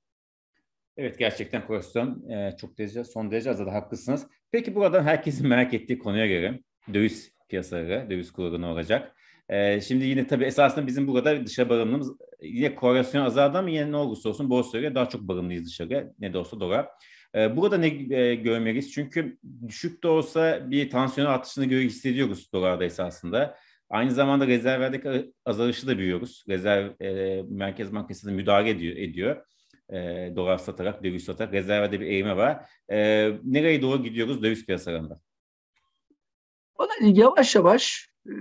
Evet 0.96 1.18
gerçekten 1.18 1.66
korelasyon 1.66 2.28
e, 2.30 2.56
çok 2.60 2.78
derece 2.78 3.04
son 3.04 3.30
derece 3.30 3.50
azaldı 3.50 3.70
haklısınız. 3.70 4.26
Peki 4.50 4.74
buradan 4.74 5.02
herkesin 5.04 5.48
merak 5.48 5.74
ettiği 5.74 5.98
konuya 5.98 6.26
göre 6.26 6.60
döviz 6.94 7.32
piyasaları, 7.50 8.10
döviz 8.10 8.32
kuru 8.32 8.66
olacak? 8.66 9.16
Ee, 9.48 9.80
şimdi 9.80 10.04
yine 10.04 10.26
tabii 10.26 10.44
esasında 10.44 10.86
bizim 10.86 11.08
burada 11.08 11.46
dışa 11.46 11.68
bağımlılığımız 11.68 12.16
yine 12.42 12.74
korelasyon 12.74 13.24
azaldı 13.24 13.58
ama 13.58 13.70
yine 13.70 13.92
ne 13.92 13.96
olursa 13.96 14.28
olsun 14.28 14.50
borsaya 14.50 14.94
daha 14.94 15.08
çok 15.08 15.20
bağımlıyız 15.22 15.66
dışarıya 15.66 16.12
ne 16.18 16.32
de 16.32 16.38
olsa 16.38 16.60
dolar. 16.60 16.88
Ee, 17.34 17.56
burada 17.56 17.78
ne 17.78 18.16
e, 18.16 18.34
görmeliyiz? 18.34 18.92
Çünkü 18.92 19.38
düşük 19.68 20.02
de 20.02 20.08
olsa 20.08 20.70
bir 20.70 20.90
tansiyon 20.90 21.26
artışını 21.26 21.64
göre 21.64 21.84
hissediyoruz 21.84 22.52
dolarda 22.52 22.84
esasında. 22.84 23.56
Aynı 23.90 24.10
zamanda 24.10 24.46
rezervlerdeki 24.46 25.32
azalışı 25.44 25.86
da 25.86 25.98
biliyoruz. 25.98 26.44
Rezerv 26.48 26.90
e, 27.00 27.42
Merkez 27.48 27.94
Bankası 27.94 28.26
da 28.26 28.32
müdahale 28.32 28.70
ediyor. 28.70 28.96
ediyor. 28.96 29.36
E, 29.92 29.96
dolar 30.36 30.58
satarak, 30.58 31.04
döviz 31.04 31.24
satarak 31.24 31.52
rezervde 31.54 32.00
bir 32.00 32.06
eğime 32.06 32.36
var. 32.36 32.64
E, 32.92 33.30
nereye 33.44 33.82
doğru 33.82 34.02
gidiyoruz 34.02 34.42
döviz 34.42 34.66
piyasalarında? 34.66 35.20
Ona 36.80 36.90
yavaş 37.00 37.54
yavaş 37.54 38.10
e, 38.26 38.32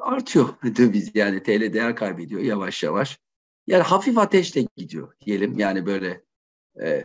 artıyor 0.00 0.48
döviz 0.76 1.10
yani 1.14 1.42
TL 1.42 1.72
değer 1.72 1.96
kaybediyor 1.96 2.40
yavaş 2.40 2.82
yavaş. 2.82 3.18
Yani 3.66 3.82
hafif 3.82 4.18
ateşle 4.18 4.66
gidiyor 4.76 5.12
diyelim 5.20 5.58
yani 5.58 5.86
böyle 5.86 6.24
e, 6.82 7.04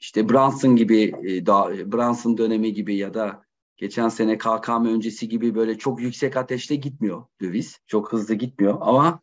işte 0.00 0.28
Brunson 0.28 0.76
gibi 0.76 1.02
e, 1.02 1.46
da, 1.46 1.68
Brunson 1.92 2.38
dönemi 2.38 2.72
gibi 2.72 2.96
ya 2.96 3.14
da 3.14 3.44
geçen 3.76 4.08
sene 4.08 4.38
KKM 4.38 4.84
öncesi 4.84 5.28
gibi 5.28 5.54
böyle 5.54 5.78
çok 5.78 6.00
yüksek 6.00 6.36
ateşte 6.36 6.74
gitmiyor 6.76 7.24
döviz. 7.40 7.80
Çok 7.86 8.12
hızlı 8.12 8.34
gitmiyor 8.34 8.78
ama 8.80 9.20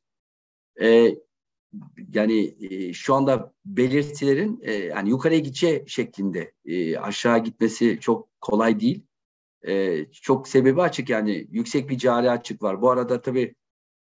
e, 0.81 1.15
yani 2.13 2.55
e, 2.59 2.93
şu 2.93 3.15
anda 3.15 3.53
belirtilerin 3.65 4.59
e, 4.63 4.73
yani 4.73 5.09
yukarıya 5.09 5.39
gideceği 5.39 5.83
şeklinde 5.87 6.53
e, 6.65 6.97
aşağı 6.97 7.43
gitmesi 7.43 7.99
çok 8.01 8.41
kolay 8.41 8.79
değil. 8.79 9.06
E, 9.67 10.05
çok 10.11 10.47
sebebi 10.47 10.81
açık 10.81 11.09
yani 11.09 11.47
yüksek 11.51 11.89
bir 11.89 11.97
cari 11.97 12.31
açık 12.31 12.63
var. 12.63 12.81
Bu 12.81 12.89
arada 12.89 13.21
tabii 13.21 13.55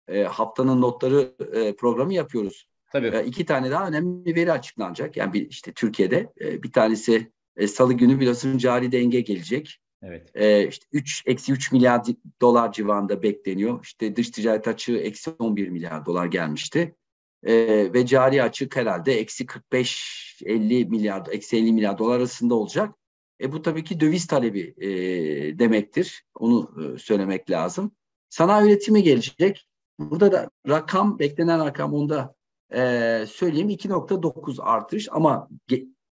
e, 0.07 0.23
haftanın 0.23 0.81
notları 0.81 1.33
e, 1.53 1.75
programı 1.75 2.13
yapıyoruz. 2.13 2.67
Tabii. 2.91 3.07
E, 3.07 3.25
iki 3.25 3.45
tane 3.45 3.71
daha 3.71 3.87
önemli 3.87 4.35
veri 4.35 4.51
açıklanacak. 4.51 5.17
Yani 5.17 5.33
bir, 5.33 5.49
işte 5.49 5.71
Türkiye'de 5.73 6.29
e, 6.41 6.63
bir 6.63 6.71
tanesi 6.71 7.31
e, 7.57 7.67
Salı 7.67 7.93
günü 7.93 8.19
biliyorsun 8.19 8.57
cari 8.57 8.91
denge 8.91 9.21
gelecek. 9.21 9.79
Evet. 10.03 10.31
E, 10.35 10.67
işte 10.67 10.85
3 10.91 11.23
eksi 11.25 11.51
3 11.51 11.71
milyar 11.71 12.01
dolar 12.41 12.71
civarında 12.71 13.23
bekleniyor. 13.23 13.83
İşte 13.83 14.15
dış 14.15 14.29
ticaret 14.29 14.67
açığı 14.67 14.97
eksi 14.97 15.31
11 15.39 15.69
milyar 15.69 16.05
dolar 16.05 16.25
gelmişti. 16.25 16.95
E, 17.43 17.53
ve 17.93 18.05
cari 18.05 18.43
açık 18.43 18.75
herhalde 18.75 19.19
eksi 19.19 19.45
45-50 19.45 20.89
milyar, 20.89 21.27
eksi 21.31 21.57
50 21.57 21.73
milyar 21.73 21.97
dolar 21.97 22.17
arasında 22.17 22.55
olacak. 22.55 22.95
E 23.43 23.51
bu 23.51 23.61
tabii 23.61 23.83
ki 23.83 23.99
döviz 23.99 24.27
talebi 24.27 24.73
e, 24.77 24.89
demektir. 25.59 26.23
Onu 26.35 26.71
e, 26.95 26.97
söylemek 26.97 27.49
lazım. 27.49 27.91
Sanayi 28.29 28.67
üretimi 28.67 29.03
gelecek. 29.03 29.67
Burada 29.99 30.31
da 30.31 30.49
rakam, 30.67 31.19
beklenen 31.19 31.65
rakam 31.65 31.93
onda 31.93 32.35
e, 32.73 32.79
söyleyeyim 33.29 33.69
2.9 33.69 34.61
artış 34.61 35.07
ama 35.11 35.49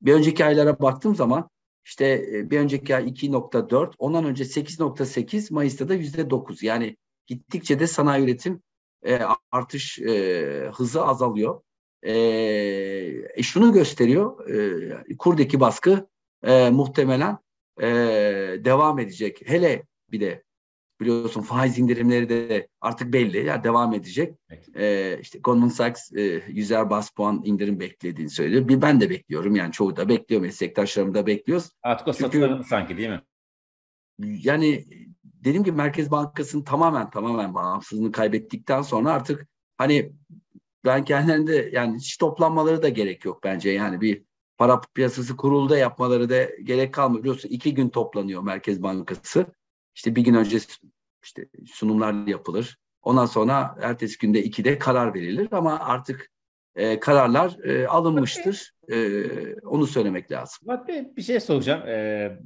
bir 0.01 0.13
önceki 0.13 0.45
aylara 0.45 0.79
baktığım 0.79 1.15
zaman 1.15 1.49
işte 1.85 2.05
e, 2.33 2.49
bir 2.51 2.59
önceki 2.59 2.95
ay 2.95 3.07
2.4, 3.07 3.93
ondan 3.97 4.25
önce 4.25 4.43
8.8, 4.43 5.53
Mayıs'ta 5.53 5.89
da 5.89 5.95
%9. 5.95 6.65
Yani 6.65 6.97
gittikçe 7.27 7.79
de 7.79 7.87
sanayi 7.87 8.23
üretim 8.23 8.61
e, 9.05 9.19
artış 9.51 9.99
e, 9.99 10.71
hızı 10.73 11.03
azalıyor. 11.05 11.61
E, 12.03 12.13
e, 13.35 13.43
şunu 13.43 13.73
gösteriyor, 13.73 14.49
e, 15.09 15.17
kurdaki 15.17 15.59
baskı 15.59 16.07
e, 16.43 16.69
muhtemelen 16.69 17.37
e, 17.81 17.87
devam 18.65 18.99
edecek. 18.99 19.41
Hele 19.45 19.83
bir 20.11 20.19
de 20.19 20.43
biliyorsun 20.99 21.41
faiz 21.41 21.79
indirimleri 21.79 22.29
de 22.29 22.67
artık 22.81 23.13
belli. 23.13 23.45
Yani 23.45 23.63
devam 23.63 23.93
edecek. 23.93 24.35
Evet. 24.49 24.75
Ee, 24.75 25.19
işte 25.21 25.39
Goldman 25.39 25.67
Sachs 25.67 26.13
e, 26.13 26.43
yüzer 26.47 26.89
bas 26.89 27.09
puan 27.09 27.41
indirim 27.45 27.79
beklediğini 27.79 28.29
söylüyor. 28.29 28.67
Bir 28.67 28.81
ben 28.81 29.01
de 29.01 29.09
bekliyorum. 29.09 29.55
Yani 29.55 29.71
çoğu 29.71 29.95
da 29.95 30.09
bekliyor. 30.09 30.41
Meslektaşlarım 30.41 31.13
da 31.13 31.27
bekliyoruz. 31.27 31.69
Artık 31.83 32.07
o 32.07 32.13
Çünkü, 32.13 32.61
sanki 32.69 32.97
değil 32.97 33.09
mi? 33.09 33.21
Yani 34.19 34.85
dediğim 35.23 35.63
gibi 35.63 35.75
Merkez 35.75 36.11
Bankası'nın 36.11 36.63
tamamen 36.63 37.09
tamamen 37.09 37.53
bağımsızlığını 37.53 38.11
kaybettikten 38.11 38.81
sonra 38.81 39.11
artık 39.11 39.47
hani 39.77 40.11
ben 40.85 41.05
kendilerinde 41.05 41.69
yani 41.73 41.97
hiç 41.97 42.17
toplanmaları 42.17 42.83
da 42.83 42.89
gerek 42.89 43.25
yok 43.25 43.43
bence. 43.43 43.69
Yani 43.69 44.01
bir 44.01 44.23
para 44.57 44.81
piyasası 44.95 45.37
kurulda 45.37 45.77
yapmaları 45.77 46.29
da 46.29 46.43
gerek 46.63 46.93
kalmıyor. 46.93 47.23
Biliyorsun 47.23 47.49
iki 47.49 47.73
gün 47.73 47.89
toplanıyor 47.89 48.41
Merkez 48.41 48.83
Bankası. 48.83 49.45
İşte 49.95 50.15
bir 50.15 50.21
gün 50.21 50.33
önce 50.33 50.57
işte 51.23 51.47
sunumlar 51.65 52.27
yapılır. 52.27 52.77
Ondan 53.01 53.25
sonra 53.25 53.75
ertesi 53.81 54.17
günde 54.17 54.43
ikide 54.43 54.79
karar 54.79 55.13
verilir 55.13 55.47
ama 55.51 55.79
artık 55.79 56.31
e, 56.75 56.99
kararlar 56.99 57.57
e, 57.63 57.87
alınmıştır. 57.87 58.73
E, 58.91 59.25
onu 59.55 59.87
söylemek 59.87 60.31
lazım. 60.31 60.59
Murat 60.65 60.87
Bey 60.87 61.15
bir 61.17 61.21
şey 61.21 61.39
soracağım. 61.39 61.87
E, 61.87 62.39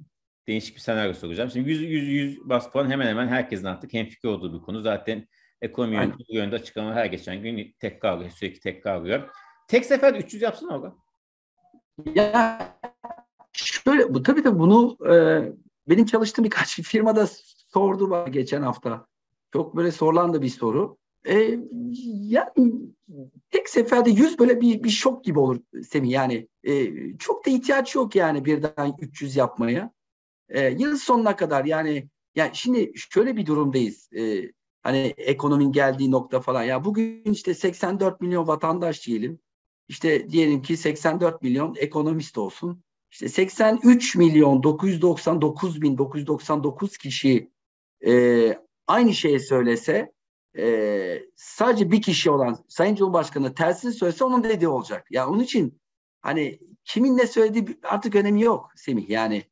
değişik 0.48 0.76
bir 0.76 0.82
senaryo 0.82 1.14
soracağım. 1.14 1.50
Şimdi 1.52 1.70
100 1.70 1.82
100 1.82 2.08
100 2.08 2.50
bas 2.50 2.72
puan 2.72 2.90
hemen 2.90 3.08
hemen 3.08 3.28
herkesin 3.28 3.66
artık 3.66 3.94
hemfikir 3.94 4.28
olduğu 4.28 4.54
bir 4.54 4.66
konu. 4.66 4.82
Zaten 4.82 5.28
ekonomi 5.62 5.96
yönetimi 5.96 6.26
yönde 6.38 6.56
açıklama 6.56 6.94
her 6.94 7.06
geçen 7.06 7.44
gün 7.44 7.76
tekrar 7.80 8.30
sürekli 8.30 8.60
tekrar 8.60 9.30
Tek 9.68 9.86
sefer 9.86 10.14
300 10.16 10.42
yapsın 10.42 10.68
orada. 10.68 10.96
Ya 12.16 12.60
şöyle 13.54 14.14
bu 14.14 14.24
tabii 14.24 14.44
de 14.44 14.60
bunu 14.60 14.98
e, 15.14 15.16
benim 15.90 16.06
çalıştığım 16.06 16.46
birkaç 16.46 16.82
firmada 16.82 17.28
sordu 17.74 18.10
bana 18.10 18.28
geçen 18.28 18.62
hafta. 18.62 19.08
Çok 19.54 19.76
böyle 19.76 19.92
sorulan 19.92 20.34
da 20.34 20.42
bir 20.42 20.50
soru. 20.50 20.98
E, 21.28 21.60
yani 22.06 22.50
tek 23.50 23.70
seferde 23.70 24.10
yüz 24.10 24.40
böyle 24.40 24.62
bir, 24.62 24.84
bir 24.84 24.90
şok 24.90 25.24
gibi 25.24 25.40
olur 25.40 25.60
Semih. 25.90 26.10
Yani 26.10 26.48
e, 26.64 26.94
çok 27.18 27.46
da 27.46 27.50
ihtiyaç 27.50 27.96
yok 27.96 28.16
yani 28.16 28.46
birden 28.46 28.96
300 29.00 29.36
yapmaya. 29.36 29.92
E, 30.50 30.70
yıl 30.70 30.98
sonuna 30.98 31.36
kadar 31.36 31.66
yani 31.66 32.10
yani 32.36 32.52
şimdi 32.54 32.92
şöyle 32.96 33.38
bir 33.38 33.46
durumdayız. 33.46 34.10
E, 34.14 34.52
hani 34.84 35.14
ekonominin 35.18 35.72
geldiği 35.72 36.12
nokta 36.12 36.40
falan. 36.42 36.64
Ya 36.64 36.86
bugün 36.86 37.32
işte 37.32 37.54
84 37.54 38.22
milyon 38.22 38.48
vatandaş 38.48 39.08
diyelim. 39.08 39.40
İşte 39.92 40.30
diyelim 40.30 40.62
ki 40.62 40.78
84 40.78 41.42
milyon 41.42 41.76
ekonomist 41.80 42.38
olsun. 42.38 42.84
İşte 43.12 43.30
83 43.30 44.16
milyon 44.16 44.64
999 44.64 45.82
bin 45.82 45.98
999 45.98 46.98
kişi 46.98 47.52
e, 48.06 48.54
aynı 48.88 49.14
şeyi 49.14 49.40
söylese 49.40 50.12
e, 50.58 51.24
sadece 51.36 51.92
bir 51.92 52.02
kişi 52.02 52.32
olan 52.32 52.66
Sayın 52.68 52.96
Cumhurbaşkanı 52.96 53.54
tersini 53.54 53.94
söylese 53.94 54.24
onun 54.24 54.44
dediği 54.44 54.68
olacak. 54.68 55.08
Yani 55.10 55.30
onun 55.30 55.44
için 55.44 55.80
hani 56.22 56.60
kimin 56.86 57.18
ne 57.18 57.28
söylediği 57.28 57.80
artık 57.84 58.16
önemi 58.16 58.42
yok 58.42 58.72
Semih. 58.76 59.10
Yani 59.10 59.44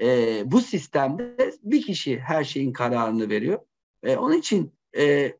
e, 0.00 0.42
bu 0.46 0.60
sistemde 0.60 1.52
bir 1.62 1.82
kişi 1.82 2.18
her 2.18 2.44
şeyin 2.44 2.72
kararını 2.72 3.28
veriyor. 3.28 3.58
E, 4.02 4.16
onun 4.16 4.38
için 4.38 4.72
e, 4.96 5.32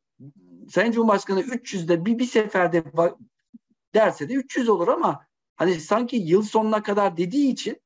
Sayın 0.69 0.93
Cumhurbaşkanı 0.93 1.41
300'de 1.41 2.05
bir, 2.05 2.19
bir 2.19 2.25
seferde 2.25 2.85
derse 3.95 4.29
de 4.29 4.35
300 4.35 4.69
olur 4.69 4.89
ama 4.89 5.27
hani 5.57 5.75
sanki 5.75 6.17
yıl 6.17 6.43
sonuna 6.43 6.83
kadar 6.83 7.17
dediği 7.17 7.53
için 7.53 7.81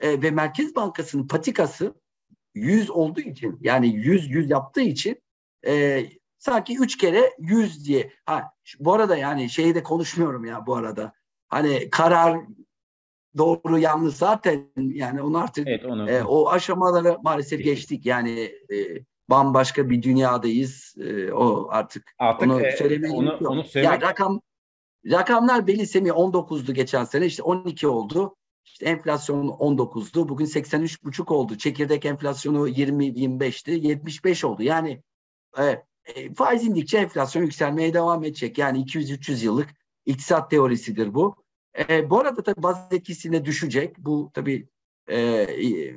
e, 0.00 0.22
ve 0.22 0.30
Merkez 0.30 0.76
Bankası'nın 0.76 1.26
patikası 1.26 1.94
100 2.54 2.90
olduğu 2.90 3.20
için 3.20 3.58
yani 3.60 3.88
100 3.88 4.30
100 4.30 4.50
yaptığı 4.50 4.80
için 4.80 5.22
e, 5.66 6.04
sanki 6.38 6.78
3 6.78 6.96
kere 6.98 7.32
100 7.38 7.86
diye. 7.86 8.12
Ha 8.26 8.52
bu 8.78 8.92
arada 8.92 9.16
yani 9.16 9.50
şeyi 9.50 9.74
de 9.74 9.82
konuşmuyorum 9.82 10.44
ya 10.44 10.66
bu 10.66 10.76
arada. 10.76 11.12
Hani 11.48 11.90
karar 11.90 12.40
doğru 13.36 13.78
yanlış 13.78 14.14
zaten 14.14 14.72
yani 14.76 15.22
onu 15.22 15.38
artık 15.38 15.68
evet, 15.68 15.84
onu. 15.84 16.10
E, 16.10 16.22
o 16.22 16.48
aşamaları 16.48 17.18
maalesef 17.22 17.64
geçtik. 17.64 18.06
Yani 18.06 18.40
e, 18.72 18.76
bambaşka 19.30 19.90
bir 19.90 20.02
dünyadayız. 20.02 20.94
E, 21.00 21.32
o 21.32 21.68
artık, 21.70 22.14
artık 22.18 22.48
onu 22.48 22.60
e, 22.60 22.76
söylemeye 22.76 23.14
onu. 23.14 23.38
Onu 23.48 23.64
söylemek... 23.64 24.02
Ya 24.02 24.08
rakam 24.08 24.40
rakamlar 25.10 25.66
belli 25.66 25.86
Semih 25.86 26.10
19'du 26.10 26.74
geçen 26.74 27.04
sene 27.04 27.26
işte 27.26 27.42
12 27.42 27.88
oldu. 27.88 28.36
İşte 28.64 28.86
enflasyon 28.86 29.48
19'du. 29.48 30.28
Bugün 30.28 30.46
83,5 30.46 31.32
oldu. 31.32 31.58
Çekirdek 31.58 32.04
enflasyonu 32.04 32.68
20-25'ti. 32.68 33.70
75 33.70 34.44
oldu. 34.44 34.62
Yani 34.62 35.02
e, 35.58 35.82
e, 36.04 36.34
faiz 36.34 36.64
indikçe 36.64 36.98
enflasyon 36.98 37.42
yükselmeye 37.42 37.94
devam 37.94 38.24
edecek. 38.24 38.58
Yani 38.58 38.84
200-300 38.84 39.44
yıllık 39.44 39.68
iktisat 40.06 40.50
teorisidir 40.50 41.14
bu. 41.14 41.36
E, 41.88 42.10
bu 42.10 42.20
arada 42.20 42.42
tabii 42.42 42.62
baz 42.62 42.88
etkisine 42.90 43.44
düşecek. 43.44 43.98
Bu 43.98 44.30
tabii 44.34 44.68
e, 45.06 45.20
e, 45.20 45.94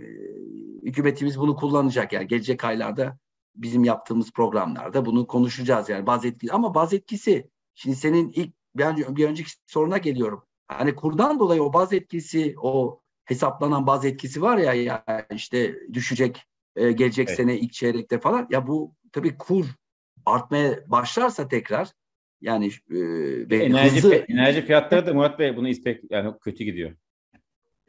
hükümetimiz 0.84 1.40
bunu 1.40 1.56
kullanacak. 1.56 2.14
Yani 2.14 2.28
gelecek 2.28 2.64
aylarda 2.64 3.18
bizim 3.56 3.84
yaptığımız 3.84 4.32
programlarda 4.32 5.06
bunu 5.06 5.28
konuşacağız. 5.28 5.90
Yani 5.90 6.06
baz 6.06 6.26
etkisi 6.26 6.54
ama 6.54 6.76
baz 6.76 6.94
etkisi 6.94 7.50
şimdi 7.76 7.96
senin 7.96 8.30
ilk 8.30 8.61
bir, 8.76 9.16
bir 9.16 9.28
önceki 9.28 9.50
soruna 9.68 9.98
geliyorum. 9.98 10.44
Hani 10.68 10.96
kurdan 10.96 11.40
dolayı 11.40 11.64
o 11.64 11.74
baz 11.74 11.94
etkisi, 11.94 12.56
o 12.62 13.02
hesaplanan 13.26 13.88
baz 13.88 14.06
etkisi 14.06 14.42
var 14.42 14.58
ya, 14.58 14.74
ya 14.74 15.06
işte 15.32 15.76
düşecek 15.94 16.46
e, 16.76 16.92
gelecek 16.92 17.28
evet. 17.28 17.38
sene 17.38 17.60
ilk 17.60 17.74
çeyrekte 17.74 18.20
falan. 18.20 18.48
Ya 18.52 18.68
bu 18.68 18.96
tabii 19.12 19.38
kur 19.38 19.66
artmaya 20.26 20.80
başlarsa 20.88 21.48
tekrar 21.48 21.92
yani 22.42 22.68
e, 22.68 23.00
ve 23.50 23.64
enerji 23.64 23.96
hızlı... 23.96 24.16
enerji 24.16 24.66
fiyatları 24.66 25.06
da 25.06 25.14
Murat 25.14 25.40
Bey 25.40 25.58
bunu 25.58 25.68
istek 25.68 26.12
yani 26.12 26.34
kötü 26.42 26.64
gidiyor. 26.64 26.92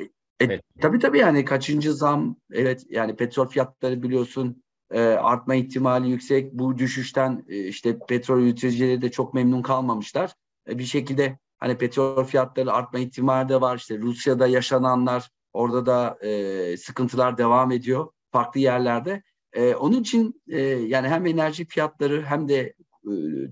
E, 0.01 0.05
evet. 0.41 0.63
Tabii 0.81 0.99
tabii 0.99 1.19
yani 1.19 1.45
kaçıncı 1.45 1.93
zam 1.93 2.37
evet 2.53 2.87
yani 2.91 3.17
petrol 3.17 3.49
fiyatları 3.49 4.03
biliyorsun 4.03 4.63
e, 4.91 5.01
artma 5.01 5.55
ihtimali 5.55 6.11
yüksek. 6.11 6.53
Bu 6.53 6.79
düşüşten 6.79 7.45
e, 7.49 7.59
işte 7.59 7.99
petrol 8.09 8.43
üreticileri 8.43 9.03
de 9.03 9.11
çok 9.11 9.35
memnun 9.35 9.63
kalmamışlar. 9.63 10.33
E, 10.69 10.79
bir 10.79 10.85
şekilde 10.85 11.39
Hani 11.63 11.79
petrol 11.79 12.25
fiyatları 12.25 12.73
artma 12.73 12.99
ihtimali 12.99 13.49
de 13.49 13.61
var. 13.61 13.77
İşte 13.77 13.99
Rusya'da 13.99 14.47
yaşananlar 14.47 15.31
orada 15.53 15.87
da 15.87 16.19
e, 16.27 16.77
sıkıntılar 16.77 17.39
devam 17.39 17.73
ediyor 17.73 18.09
farklı 18.33 18.61
yerlerde. 18.61 19.23
E, 19.53 19.75
onun 19.75 20.01
için 20.01 20.43
e, 20.49 20.61
yani 20.63 21.09
hem 21.09 21.27
enerji 21.27 21.65
fiyatları 21.65 22.23
hem 22.23 22.49
de 22.49 22.59
e, 22.59 22.75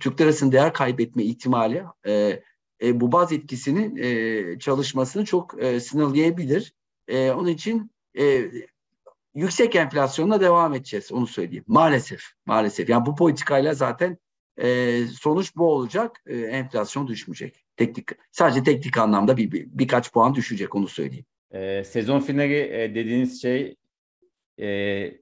Türk 0.00 0.20
lirasının 0.20 0.52
değer 0.52 0.72
kaybetme 0.72 1.24
ihtimali 1.24 1.84
e, 2.06 2.42
e, 2.82 3.00
bu 3.00 3.12
baz 3.12 3.32
etkisinin 3.32 3.96
e, 3.96 4.58
çalışmasını 4.58 5.24
çok 5.24 5.62
e, 5.62 5.80
sınırlayabilir. 5.80 6.72
E, 7.08 7.30
onun 7.30 7.48
için 7.48 7.90
e, 8.18 8.50
yüksek 9.34 9.76
enflasyonla 9.76 10.40
devam 10.40 10.74
edeceğiz 10.74 11.12
onu 11.12 11.26
söyleyeyim. 11.26 11.64
Maalesef, 11.66 12.22
maalesef. 12.46 12.88
Yani 12.88 13.06
bu 13.06 13.14
politikayla 13.16 13.74
zaten 13.74 14.18
e, 14.60 15.00
sonuç 15.06 15.56
bu 15.56 15.72
olacak. 15.72 16.22
E, 16.26 16.38
enflasyon 16.38 17.08
düşmeyecek. 17.08 17.64
Teknik, 17.76 18.08
sadece 18.30 18.62
teknik 18.62 18.98
anlamda 18.98 19.36
bir, 19.36 19.52
bir 19.52 19.66
birkaç 19.70 20.12
puan 20.12 20.34
düşecek 20.34 20.74
onu 20.74 20.88
söyleyeyim. 20.88 21.24
E, 21.50 21.84
sezon 21.84 22.20
finali 22.20 22.54
e, 22.54 22.94
dediğiniz 22.94 23.42
şey 23.42 23.76
e, 24.60 24.66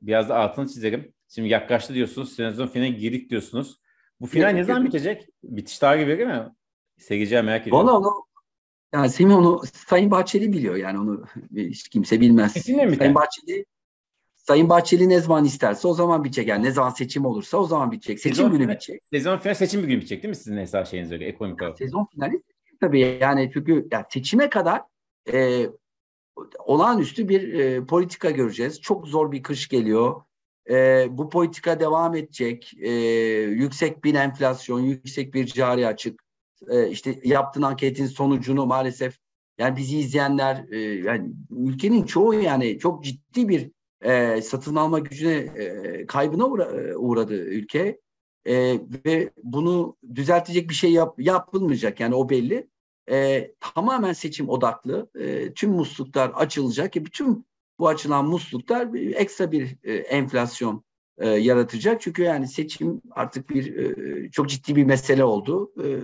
biraz 0.03 0.29
da 0.29 0.37
altını 0.37 0.69
çizerim. 0.69 1.13
Şimdi 1.29 1.49
yaklaştı 1.49 1.95
diyorsunuz. 1.95 2.33
Sezon 2.33 2.67
finali 2.67 2.97
girdik 2.97 3.31
diyorsunuz. 3.31 3.81
Bu 4.21 4.27
final 4.27 4.49
ne 4.49 4.65
zaman 4.65 4.85
bitecek? 4.85 5.29
Bitiş 5.43 5.79
tarihi 5.79 6.07
verir 6.07 6.27
mi? 6.27 6.43
Seyirciler 6.99 7.45
merak 7.45 7.63
ediyor. 7.63 7.77
Valla 7.77 7.99
onu 7.99 8.29
yani 8.95 9.11
Semih 9.11 9.37
onu 9.37 9.63
Sayın 9.87 10.11
Bahçeli 10.11 10.53
biliyor 10.53 10.77
yani 10.77 10.99
onu 10.99 11.25
hiç 11.57 11.89
kimse 11.89 12.21
bilmez. 12.21 12.55
Kesinlikle 12.55 12.97
Sayın 12.97 13.15
Bahçeli 13.15 13.65
Sayın 14.49 14.69
Bahçeli 14.69 15.09
ne 15.09 15.21
zaman 15.21 15.45
isterse 15.45 15.89
o 15.89 15.95
zaman 15.95 16.25
bitecek. 16.25 16.49
Yani 16.49 16.65
ne 16.65 16.71
zaman 16.71 16.91
seçim 16.91 17.27
olursa 17.27 17.59
o 17.59 17.65
zaman 17.67 17.93
bitecek. 17.93 18.21
Seçim 18.21 18.37
sezon 18.37 18.53
günü 18.53 18.69
bitecek. 18.69 19.03
Sezon 19.11 19.39
finali 19.39 19.57
seçim 19.57 19.83
günü 19.83 19.97
bitecek 19.97 20.23
değil 20.23 20.31
mi 20.31 20.37
sizin 20.37 20.57
hesap 20.57 20.87
şeyiniz 20.87 21.13
öyle 21.13 21.27
ekonomik 21.27 21.63
olarak? 21.63 21.79
Sezon 21.79 22.07
finali 22.15 22.43
tabii 22.81 23.19
yani 23.21 23.51
çünkü 23.55 23.89
ya 23.93 24.07
seçime 24.11 24.51
kadar 24.51 24.83
e, 25.33 25.67
olağanüstü 26.59 27.29
bir 27.29 27.55
e, 27.55 27.87
politika 27.87 28.31
göreceğiz. 28.31 28.81
Çok 28.81 29.09
zor 29.09 29.33
bir 29.33 29.43
kış 29.43 29.69
geliyor. 29.69 30.23
E, 30.71 31.07
bu 31.11 31.31
politika 31.31 31.81
devam 31.81 32.15
edecek. 32.15 32.73
E, 32.81 32.91
yüksek 33.41 34.05
bir 34.05 34.15
enflasyon, 34.15 34.81
yüksek 34.81 35.35
bir 35.35 35.47
cari 35.47 35.87
açık. 35.87 36.23
E, 36.69 36.89
işte 36.89 37.21
yaptığın 37.25 37.63
anketin 37.63 38.07
sonucunu 38.07 38.67
maalesef 38.67 39.19
yani 39.59 39.77
bizi 39.77 39.99
izleyenler 39.99 40.65
e, 40.73 40.79
yani 40.81 41.31
ülkenin 41.51 42.03
çoğu 42.03 42.35
yani 42.35 42.79
çok 42.79 43.05
ciddi 43.05 43.49
bir 43.49 43.78
e, 44.03 44.43
satın 44.43 44.77
alma 44.77 44.99
gücüne 44.99 45.35
e, 45.35 46.07
kaybına 46.07 46.47
uğra, 46.47 46.65
e, 46.65 46.97
uğradı 46.97 47.35
ülke. 47.35 48.01
E, 48.47 48.81
ve 49.07 49.31
bunu 49.43 49.97
düzeltecek 50.15 50.69
bir 50.69 50.75
şey 50.75 50.93
yap, 50.93 51.15
yapılmayacak 51.19 52.01
yani 52.01 52.15
o 52.15 52.29
belli. 52.29 52.69
E, 53.11 53.51
tamamen 53.61 54.13
seçim 54.13 54.49
odaklı. 54.49 55.11
E, 55.19 55.53
tüm 55.53 55.71
musluklar 55.71 56.31
açılacak 56.35 56.93
ki 56.93 57.05
bütün 57.05 57.47
bu 57.79 57.89
açılan 57.89 58.27
musluklar 58.27 58.95
ekstra 58.95 59.53
bir 59.53 59.77
e, 59.85 59.95
enflasyon 59.95 60.85
e, 61.19 61.29
yaratacak. 61.29 62.01
Çünkü 62.01 62.23
yani 62.23 62.49
seçim 62.49 63.03
artık 63.11 63.51
bir 63.51 63.77
e, 63.77 64.31
çok 64.31 64.49
ciddi 64.49 64.77
bir 64.77 64.85
mesele 64.85 65.25
oldu. 65.25 65.73
E, 65.85 66.01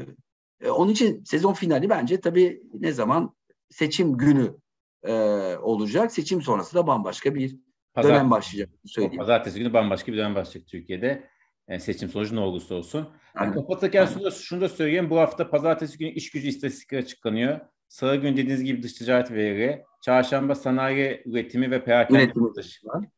e, 0.66 0.70
onun 0.70 0.92
için 0.92 1.24
sezon 1.24 1.52
finali 1.52 1.88
bence 1.90 2.20
tabii 2.20 2.62
ne 2.80 2.92
zaman 2.92 3.34
seçim 3.70 4.16
günü 4.16 4.56
e, 5.02 5.12
olacak. 5.56 6.12
Seçim 6.12 6.42
sonrası 6.42 6.74
da 6.74 6.86
bambaşka 6.86 7.34
bir 7.34 7.56
Pazartesi, 7.94 8.20
dönem 8.20 8.30
başlayacak. 8.30 8.70
Söyleyeyim. 8.86 9.16
Pazartesi 9.16 9.58
günü 9.58 9.72
bambaşka 9.72 10.12
bir 10.12 10.16
dönem 10.16 10.34
başlayacak 10.34 10.68
Türkiye'de. 10.68 11.28
Yani 11.68 11.80
seçim 11.80 12.08
sonucu 12.08 12.36
ne 12.36 12.40
olursa 12.40 12.74
olsun. 12.74 13.08
Yani 13.40 13.54
kapatırken 13.54 14.06
şunu 14.06 14.24
da, 14.24 14.30
şunu 14.30 14.60
da 14.60 14.68
söyleyeyim. 14.68 15.10
Bu 15.10 15.18
hafta 15.18 15.50
pazartesi 15.50 15.98
günü 15.98 16.10
iş 16.10 16.30
gücü 16.30 16.48
istatistikleri 16.48 17.02
açıklanıyor. 17.02 17.60
Salı 17.88 18.16
günü 18.16 18.36
dediğiniz 18.36 18.64
gibi 18.64 18.82
dış 18.82 18.92
ticaret 18.92 19.30
verileri. 19.30 19.82
Çarşamba 20.02 20.54
sanayi 20.54 21.22
üretimi 21.26 21.70
ve 21.70 21.84
perakende 21.84 22.32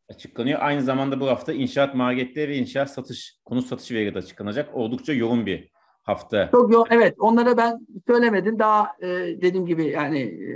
açıklanıyor. 0.08 0.58
Aynı 0.62 0.82
zamanda 0.82 1.20
bu 1.20 1.26
hafta 1.26 1.52
inşaat 1.52 1.94
maliyetleri 1.94 2.50
ve 2.50 2.56
inşaat 2.56 2.90
satış, 2.90 3.38
konut 3.44 3.66
satış 3.66 3.90
verileri 3.90 4.14
de 4.14 4.18
açıklanacak. 4.18 4.74
Oldukça 4.74 5.12
yoğun 5.12 5.46
bir 5.46 5.70
hafta. 6.02 6.50
Çok 6.50 6.72
yoğun. 6.72 6.86
Evet 6.90 7.14
onlara 7.18 7.56
ben 7.56 7.86
söylemedim. 8.06 8.58
Daha 8.58 8.88
e, 9.02 9.06
dediğim 9.42 9.66
gibi 9.66 9.84
yani 9.84 10.18
e, 10.18 10.50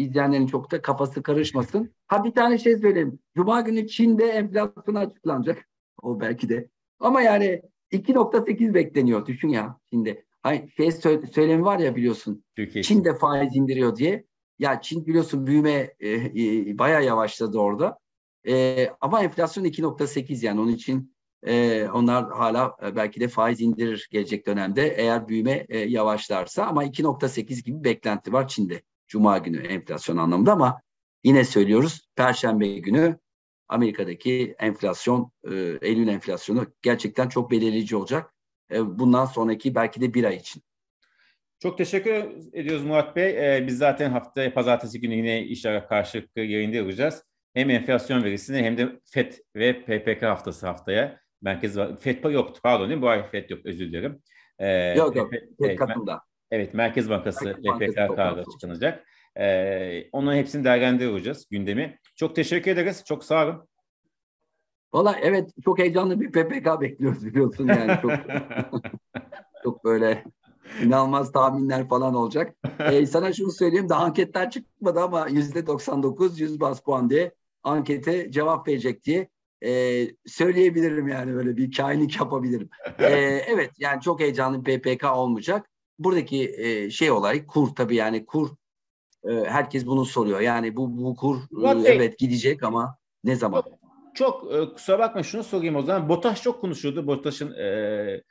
izleyenlerin 0.00 0.46
çok 0.46 0.70
da 0.70 0.82
kafası 0.82 1.22
karışmasın. 1.22 1.94
Ha 2.06 2.24
bir 2.24 2.32
tane 2.32 2.58
şey 2.58 2.78
söyleyeyim. 2.78 3.18
Cuma 3.36 3.60
günü 3.60 3.88
Çin'de 3.88 4.26
enflasyon 4.26 4.94
açıklanacak. 4.94 5.68
O 6.02 6.20
belki 6.20 6.48
de. 6.48 6.68
Ama 7.00 7.22
yani 7.22 7.62
2.8 7.92 8.74
bekleniyor. 8.74 9.26
Düşün 9.26 9.48
ya 9.48 9.78
Çin'de. 9.90 10.24
Hayır, 10.42 10.70
şey 10.76 10.86
sö- 10.86 11.26
söylemi 11.26 11.64
var 11.64 11.78
ya 11.78 11.96
biliyorsun. 11.96 12.44
Türkiye 12.56 12.84
Çin 12.84 13.04
de 13.04 13.14
faiz 13.14 13.56
indiriyor 13.56 13.96
diye. 13.96 14.24
Ya 14.58 14.80
Çin 14.80 15.06
biliyorsun 15.06 15.46
büyüme 15.46 15.94
e, 16.00 16.10
e, 16.10 16.78
bayağı 16.78 17.04
yavaşladı 17.04 17.58
orada. 17.58 17.98
E, 18.48 18.86
ama 19.00 19.22
enflasyon 19.22 19.64
2.8 19.64 20.46
yani 20.46 20.60
onun 20.60 20.72
için 20.72 21.14
e, 21.42 21.88
onlar 21.88 22.30
hala 22.30 22.76
e, 22.86 22.96
belki 22.96 23.20
de 23.20 23.28
faiz 23.28 23.60
indirir 23.60 24.08
gelecek 24.10 24.46
dönemde 24.46 24.94
eğer 24.96 25.28
büyüme 25.28 25.66
e, 25.68 25.78
yavaşlarsa 25.78 26.66
ama 26.66 26.84
2.8 26.84 27.64
gibi 27.64 27.84
beklenti 27.84 28.32
var 28.32 28.48
Çin'de. 28.48 28.82
Cuma 29.10 29.38
günü 29.38 29.66
enflasyon 29.66 30.16
anlamında 30.16 30.52
ama 30.52 30.82
yine 31.24 31.44
söylüyoruz 31.44 32.08
Perşembe 32.16 32.78
günü 32.78 33.18
Amerika'daki 33.68 34.54
enflasyon, 34.58 35.32
e, 35.44 35.54
Eylül 35.82 36.08
enflasyonu 36.08 36.66
gerçekten 36.82 37.28
çok 37.28 37.50
belirleyici 37.50 37.96
olacak. 37.96 38.34
E, 38.72 38.98
bundan 38.98 39.24
sonraki 39.24 39.74
belki 39.74 40.00
de 40.00 40.14
bir 40.14 40.24
ay 40.24 40.36
için. 40.36 40.62
Çok 41.58 41.78
teşekkür 41.78 42.12
ediyoruz 42.52 42.84
Murat 42.84 43.16
Bey. 43.16 43.56
Ee, 43.56 43.66
biz 43.66 43.78
zaten 43.78 44.10
haftaya 44.10 44.54
pazartesi 44.54 45.00
günü 45.00 45.14
yine 45.14 45.42
işlere 45.42 45.86
karşılıklı 45.86 46.40
yayında 46.40 46.76
yapacağız. 46.76 47.24
Hem 47.54 47.70
enflasyon 47.70 48.24
verisini 48.24 48.58
hem 48.58 48.78
de 48.78 49.00
FED 49.04 49.32
ve 49.56 49.82
PPK 49.84 50.22
haftası 50.22 50.66
haftaya. 50.66 51.20
Merkez 51.42 51.76
FED 52.00 52.24
yoktu 52.24 52.60
pardon 52.62 52.88
değil 52.88 52.98
mi? 52.98 53.02
Bu 53.02 53.08
ay 53.08 53.30
FED 53.30 53.50
yok 53.50 53.60
özür 53.64 53.88
dilerim. 53.88 54.22
Ee, 54.58 54.94
yok 54.96 55.16
yok 55.16 55.30
FED 55.30 55.42
evet, 55.60 55.78
katında. 55.78 56.20
Evet 56.50 56.74
Merkez 56.74 57.10
Bankası 57.10 57.52
PPK 57.52 57.94
kararı 57.94 58.40
açıklanacak. 58.40 59.04
Ee, 59.36 60.08
onun 60.12 60.34
hepsini 60.34 60.64
değerlendiriyoruz 60.64 61.48
gündemi. 61.50 61.98
Çok 62.16 62.36
teşekkür 62.36 62.70
ederiz. 62.70 63.04
Çok 63.04 63.24
sağ 63.24 63.44
olun. 63.44 63.68
Valla 64.92 65.16
evet 65.22 65.50
çok 65.64 65.78
heyecanlı 65.78 66.20
bir 66.20 66.32
PPK 66.32 66.80
bekliyoruz 66.80 67.26
biliyorsun 67.26 67.68
yani 67.68 67.98
çok 68.02 68.12
çok 69.64 69.84
böyle 69.84 70.24
inanılmaz 70.82 71.32
tahminler 71.32 71.88
falan 71.88 72.14
olacak. 72.14 72.54
Ee, 72.78 73.06
sana 73.06 73.32
şunu 73.32 73.52
söyleyeyim 73.52 73.88
daha 73.88 74.04
anketler 74.04 74.50
çıkmadı 74.50 75.00
ama 75.00 75.28
yüzde 75.28 75.66
99 75.66 76.40
100 76.40 76.60
bas 76.60 76.80
puan 76.80 77.10
diye 77.10 77.34
ankete 77.62 78.30
cevap 78.30 78.68
verecek 78.68 79.04
diye 79.04 79.28
e, 79.64 80.06
söyleyebilirim 80.26 81.08
yani 81.08 81.34
böyle 81.34 81.56
bir 81.56 81.72
kainlik 81.76 82.20
yapabilirim. 82.20 82.68
E, 82.98 83.06
evet 83.46 83.70
yani 83.78 84.00
çok 84.00 84.20
heyecanlı 84.20 84.64
bir 84.64 84.80
PPK 84.80 85.04
olmayacak. 85.04 85.69
Buradaki 86.00 86.54
e, 86.56 86.90
şey 86.90 87.10
olay 87.10 87.46
kur 87.46 87.68
tabii 87.74 87.96
yani 87.96 88.26
kur 88.26 88.50
e, 89.24 89.32
herkes 89.32 89.86
bunu 89.86 90.04
soruyor. 90.04 90.40
Yani 90.40 90.76
bu 90.76 91.04
bu 91.04 91.16
kur 91.16 91.36
e, 91.64 91.92
evet 91.92 92.18
gidecek 92.18 92.62
ama 92.62 92.96
ne 93.24 93.36
zaman? 93.36 93.62
Çok, 93.62 93.78
çok 94.14 94.54
e, 94.54 94.72
kusura 94.72 94.98
bakma 94.98 95.22
şunu 95.22 95.44
sorayım 95.44 95.76
o 95.76 95.82
zaman. 95.82 96.08
BOTAŞ 96.08 96.42
çok 96.42 96.60
konuşuyordu. 96.60 97.06
BOTAŞ'ın 97.06 97.52
e, 97.52 98.22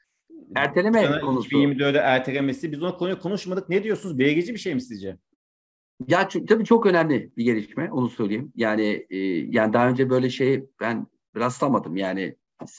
erteleme 0.55 1.19
konusu. 1.19 1.49
2024'de 1.49 1.97
ertelemesi. 1.97 2.71
Biz 2.71 2.83
o 2.83 2.97
konuyu 2.97 3.19
konuşmadık. 3.19 3.69
Ne 3.69 3.83
diyorsunuz? 3.83 4.19
Belirleyici 4.19 4.53
bir 4.53 4.59
şey 4.59 4.75
mi 4.75 4.81
sizce? 4.81 5.17
Ya 6.07 6.27
tabii 6.27 6.65
çok 6.65 6.85
önemli 6.85 7.31
bir 7.37 7.43
gelişme 7.43 7.91
onu 7.91 8.09
söyleyeyim. 8.09 8.51
Yani 8.55 9.05
e, 9.09 9.17
yani 9.27 9.73
daha 9.73 9.89
önce 9.89 10.09
böyle 10.09 10.29
şey 10.29 10.65
ben 10.79 11.07
rastlamadım. 11.35 11.95
Yani 11.95 12.35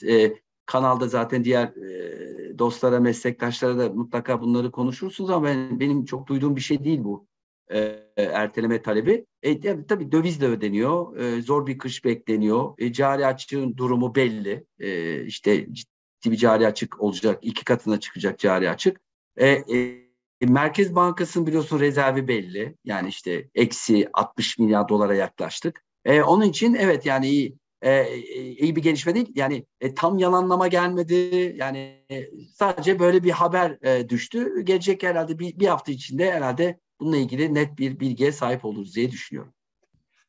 e, 0.07 0.33
kanalda 0.71 1.07
zaten 1.07 1.43
diğer 1.43 1.67
e, 1.67 2.59
dostlara, 2.59 2.99
meslektaşlara 2.99 3.77
da 3.77 3.89
mutlaka 3.89 4.41
bunları 4.41 4.71
konuşursunuz 4.71 5.29
ama 5.29 5.45
ben, 5.45 5.79
benim 5.79 6.05
çok 6.05 6.27
duyduğum 6.27 6.55
bir 6.55 6.61
şey 6.61 6.83
değil 6.83 7.03
bu 7.03 7.27
e, 7.71 7.79
erteleme 8.15 8.81
talebi. 8.81 9.25
E, 9.43 9.85
tabii 9.87 10.11
döviz 10.11 10.41
de 10.41 10.47
ödeniyor. 10.47 11.17
E, 11.17 11.41
zor 11.41 11.67
bir 11.67 11.77
kış 11.77 12.05
bekleniyor. 12.05 12.73
E, 12.77 12.93
cari 12.93 13.25
açığın 13.25 13.77
durumu 13.77 14.15
belli. 14.15 14.65
E, 14.79 15.21
işte 15.25 15.73
ciddi 15.73 16.31
bir 16.31 16.37
cari 16.37 16.67
açık 16.67 17.01
olacak. 17.01 17.39
iki 17.41 17.65
katına 17.65 17.99
çıkacak 17.99 18.39
cari 18.39 18.69
açık. 18.69 19.01
E, 19.37 19.47
e, 19.49 20.01
Merkez 20.41 20.95
Bankası'nın 20.95 21.47
biliyorsun 21.47 21.79
rezervi 21.79 22.27
belli. 22.27 22.75
Yani 22.85 23.09
işte 23.09 23.49
eksi 23.55 24.09
60 24.13 24.59
milyar 24.59 24.89
dolara 24.89 25.15
yaklaştık. 25.15 25.83
E, 26.05 26.21
onun 26.21 26.45
için 26.45 26.73
evet 26.73 27.05
yani 27.05 27.29
iyi, 27.29 27.57
e, 27.81 28.17
iyi 28.35 28.75
bir 28.75 28.81
gelişme 28.81 29.15
değil. 29.15 29.31
Yani 29.35 29.65
e, 29.81 29.93
tam 29.93 30.17
yalanlama 30.17 30.67
gelmedi. 30.67 31.53
Yani 31.57 32.05
e, 32.11 32.29
sadece 32.53 32.99
böyle 32.99 33.23
bir 33.23 33.31
haber 33.31 33.77
e, 33.81 34.09
düştü. 34.09 34.61
Gelecek 34.63 35.03
herhalde 35.03 35.39
bir, 35.39 35.59
bir 35.59 35.67
hafta 35.67 35.91
içinde 35.91 36.31
herhalde 36.31 36.79
bununla 36.99 37.17
ilgili 37.17 37.53
net 37.53 37.77
bir 37.77 37.99
bilgiye 37.99 38.31
sahip 38.31 38.65
oluruz 38.65 38.95
diye 38.95 39.11
düşünüyorum. 39.11 39.53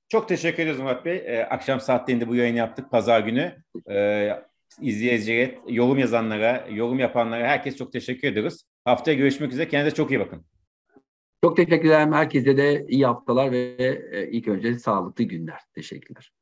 Çok 0.09 0.29
teşekkür 0.29 0.63
ederiz 0.63 0.81
Murat 0.81 1.05
Bey. 1.05 1.17
Ee, 1.17 1.47
akşam 1.51 1.81
saatlerinde 1.81 2.29
bu 2.29 2.35
yayını 2.35 2.59
yaptık 2.59 2.91
pazar 2.91 3.21
günü. 3.21 3.57
Ee, 3.91 4.31
izleyicilere, 4.81 5.59
yorum 5.69 5.99
yazanlara, 5.99 6.67
yorum 6.71 6.99
yapanlara 6.99 7.47
herkes 7.47 7.77
çok 7.77 7.93
teşekkür 7.93 8.29
ediyoruz. 8.29 8.63
Haftaya 8.85 9.17
görüşmek 9.17 9.53
üzere. 9.53 9.69
Kendinize 9.69 9.97
çok 9.97 10.11
iyi 10.11 10.21
bakın. 10.21 10.45
Çok 11.45 11.57
teşekkür 11.57 11.89
ederim. 11.89 12.13
Herkese 12.13 12.57
de 12.57 12.87
iyi 12.89 13.07
haftalar 13.07 13.53
ve 13.53 13.77
e, 14.13 14.31
ilk 14.31 14.49
önce 14.49 14.79
sağlıklı 14.79 15.25
günler. 15.25 15.61
Teşekkürler. 15.75 16.33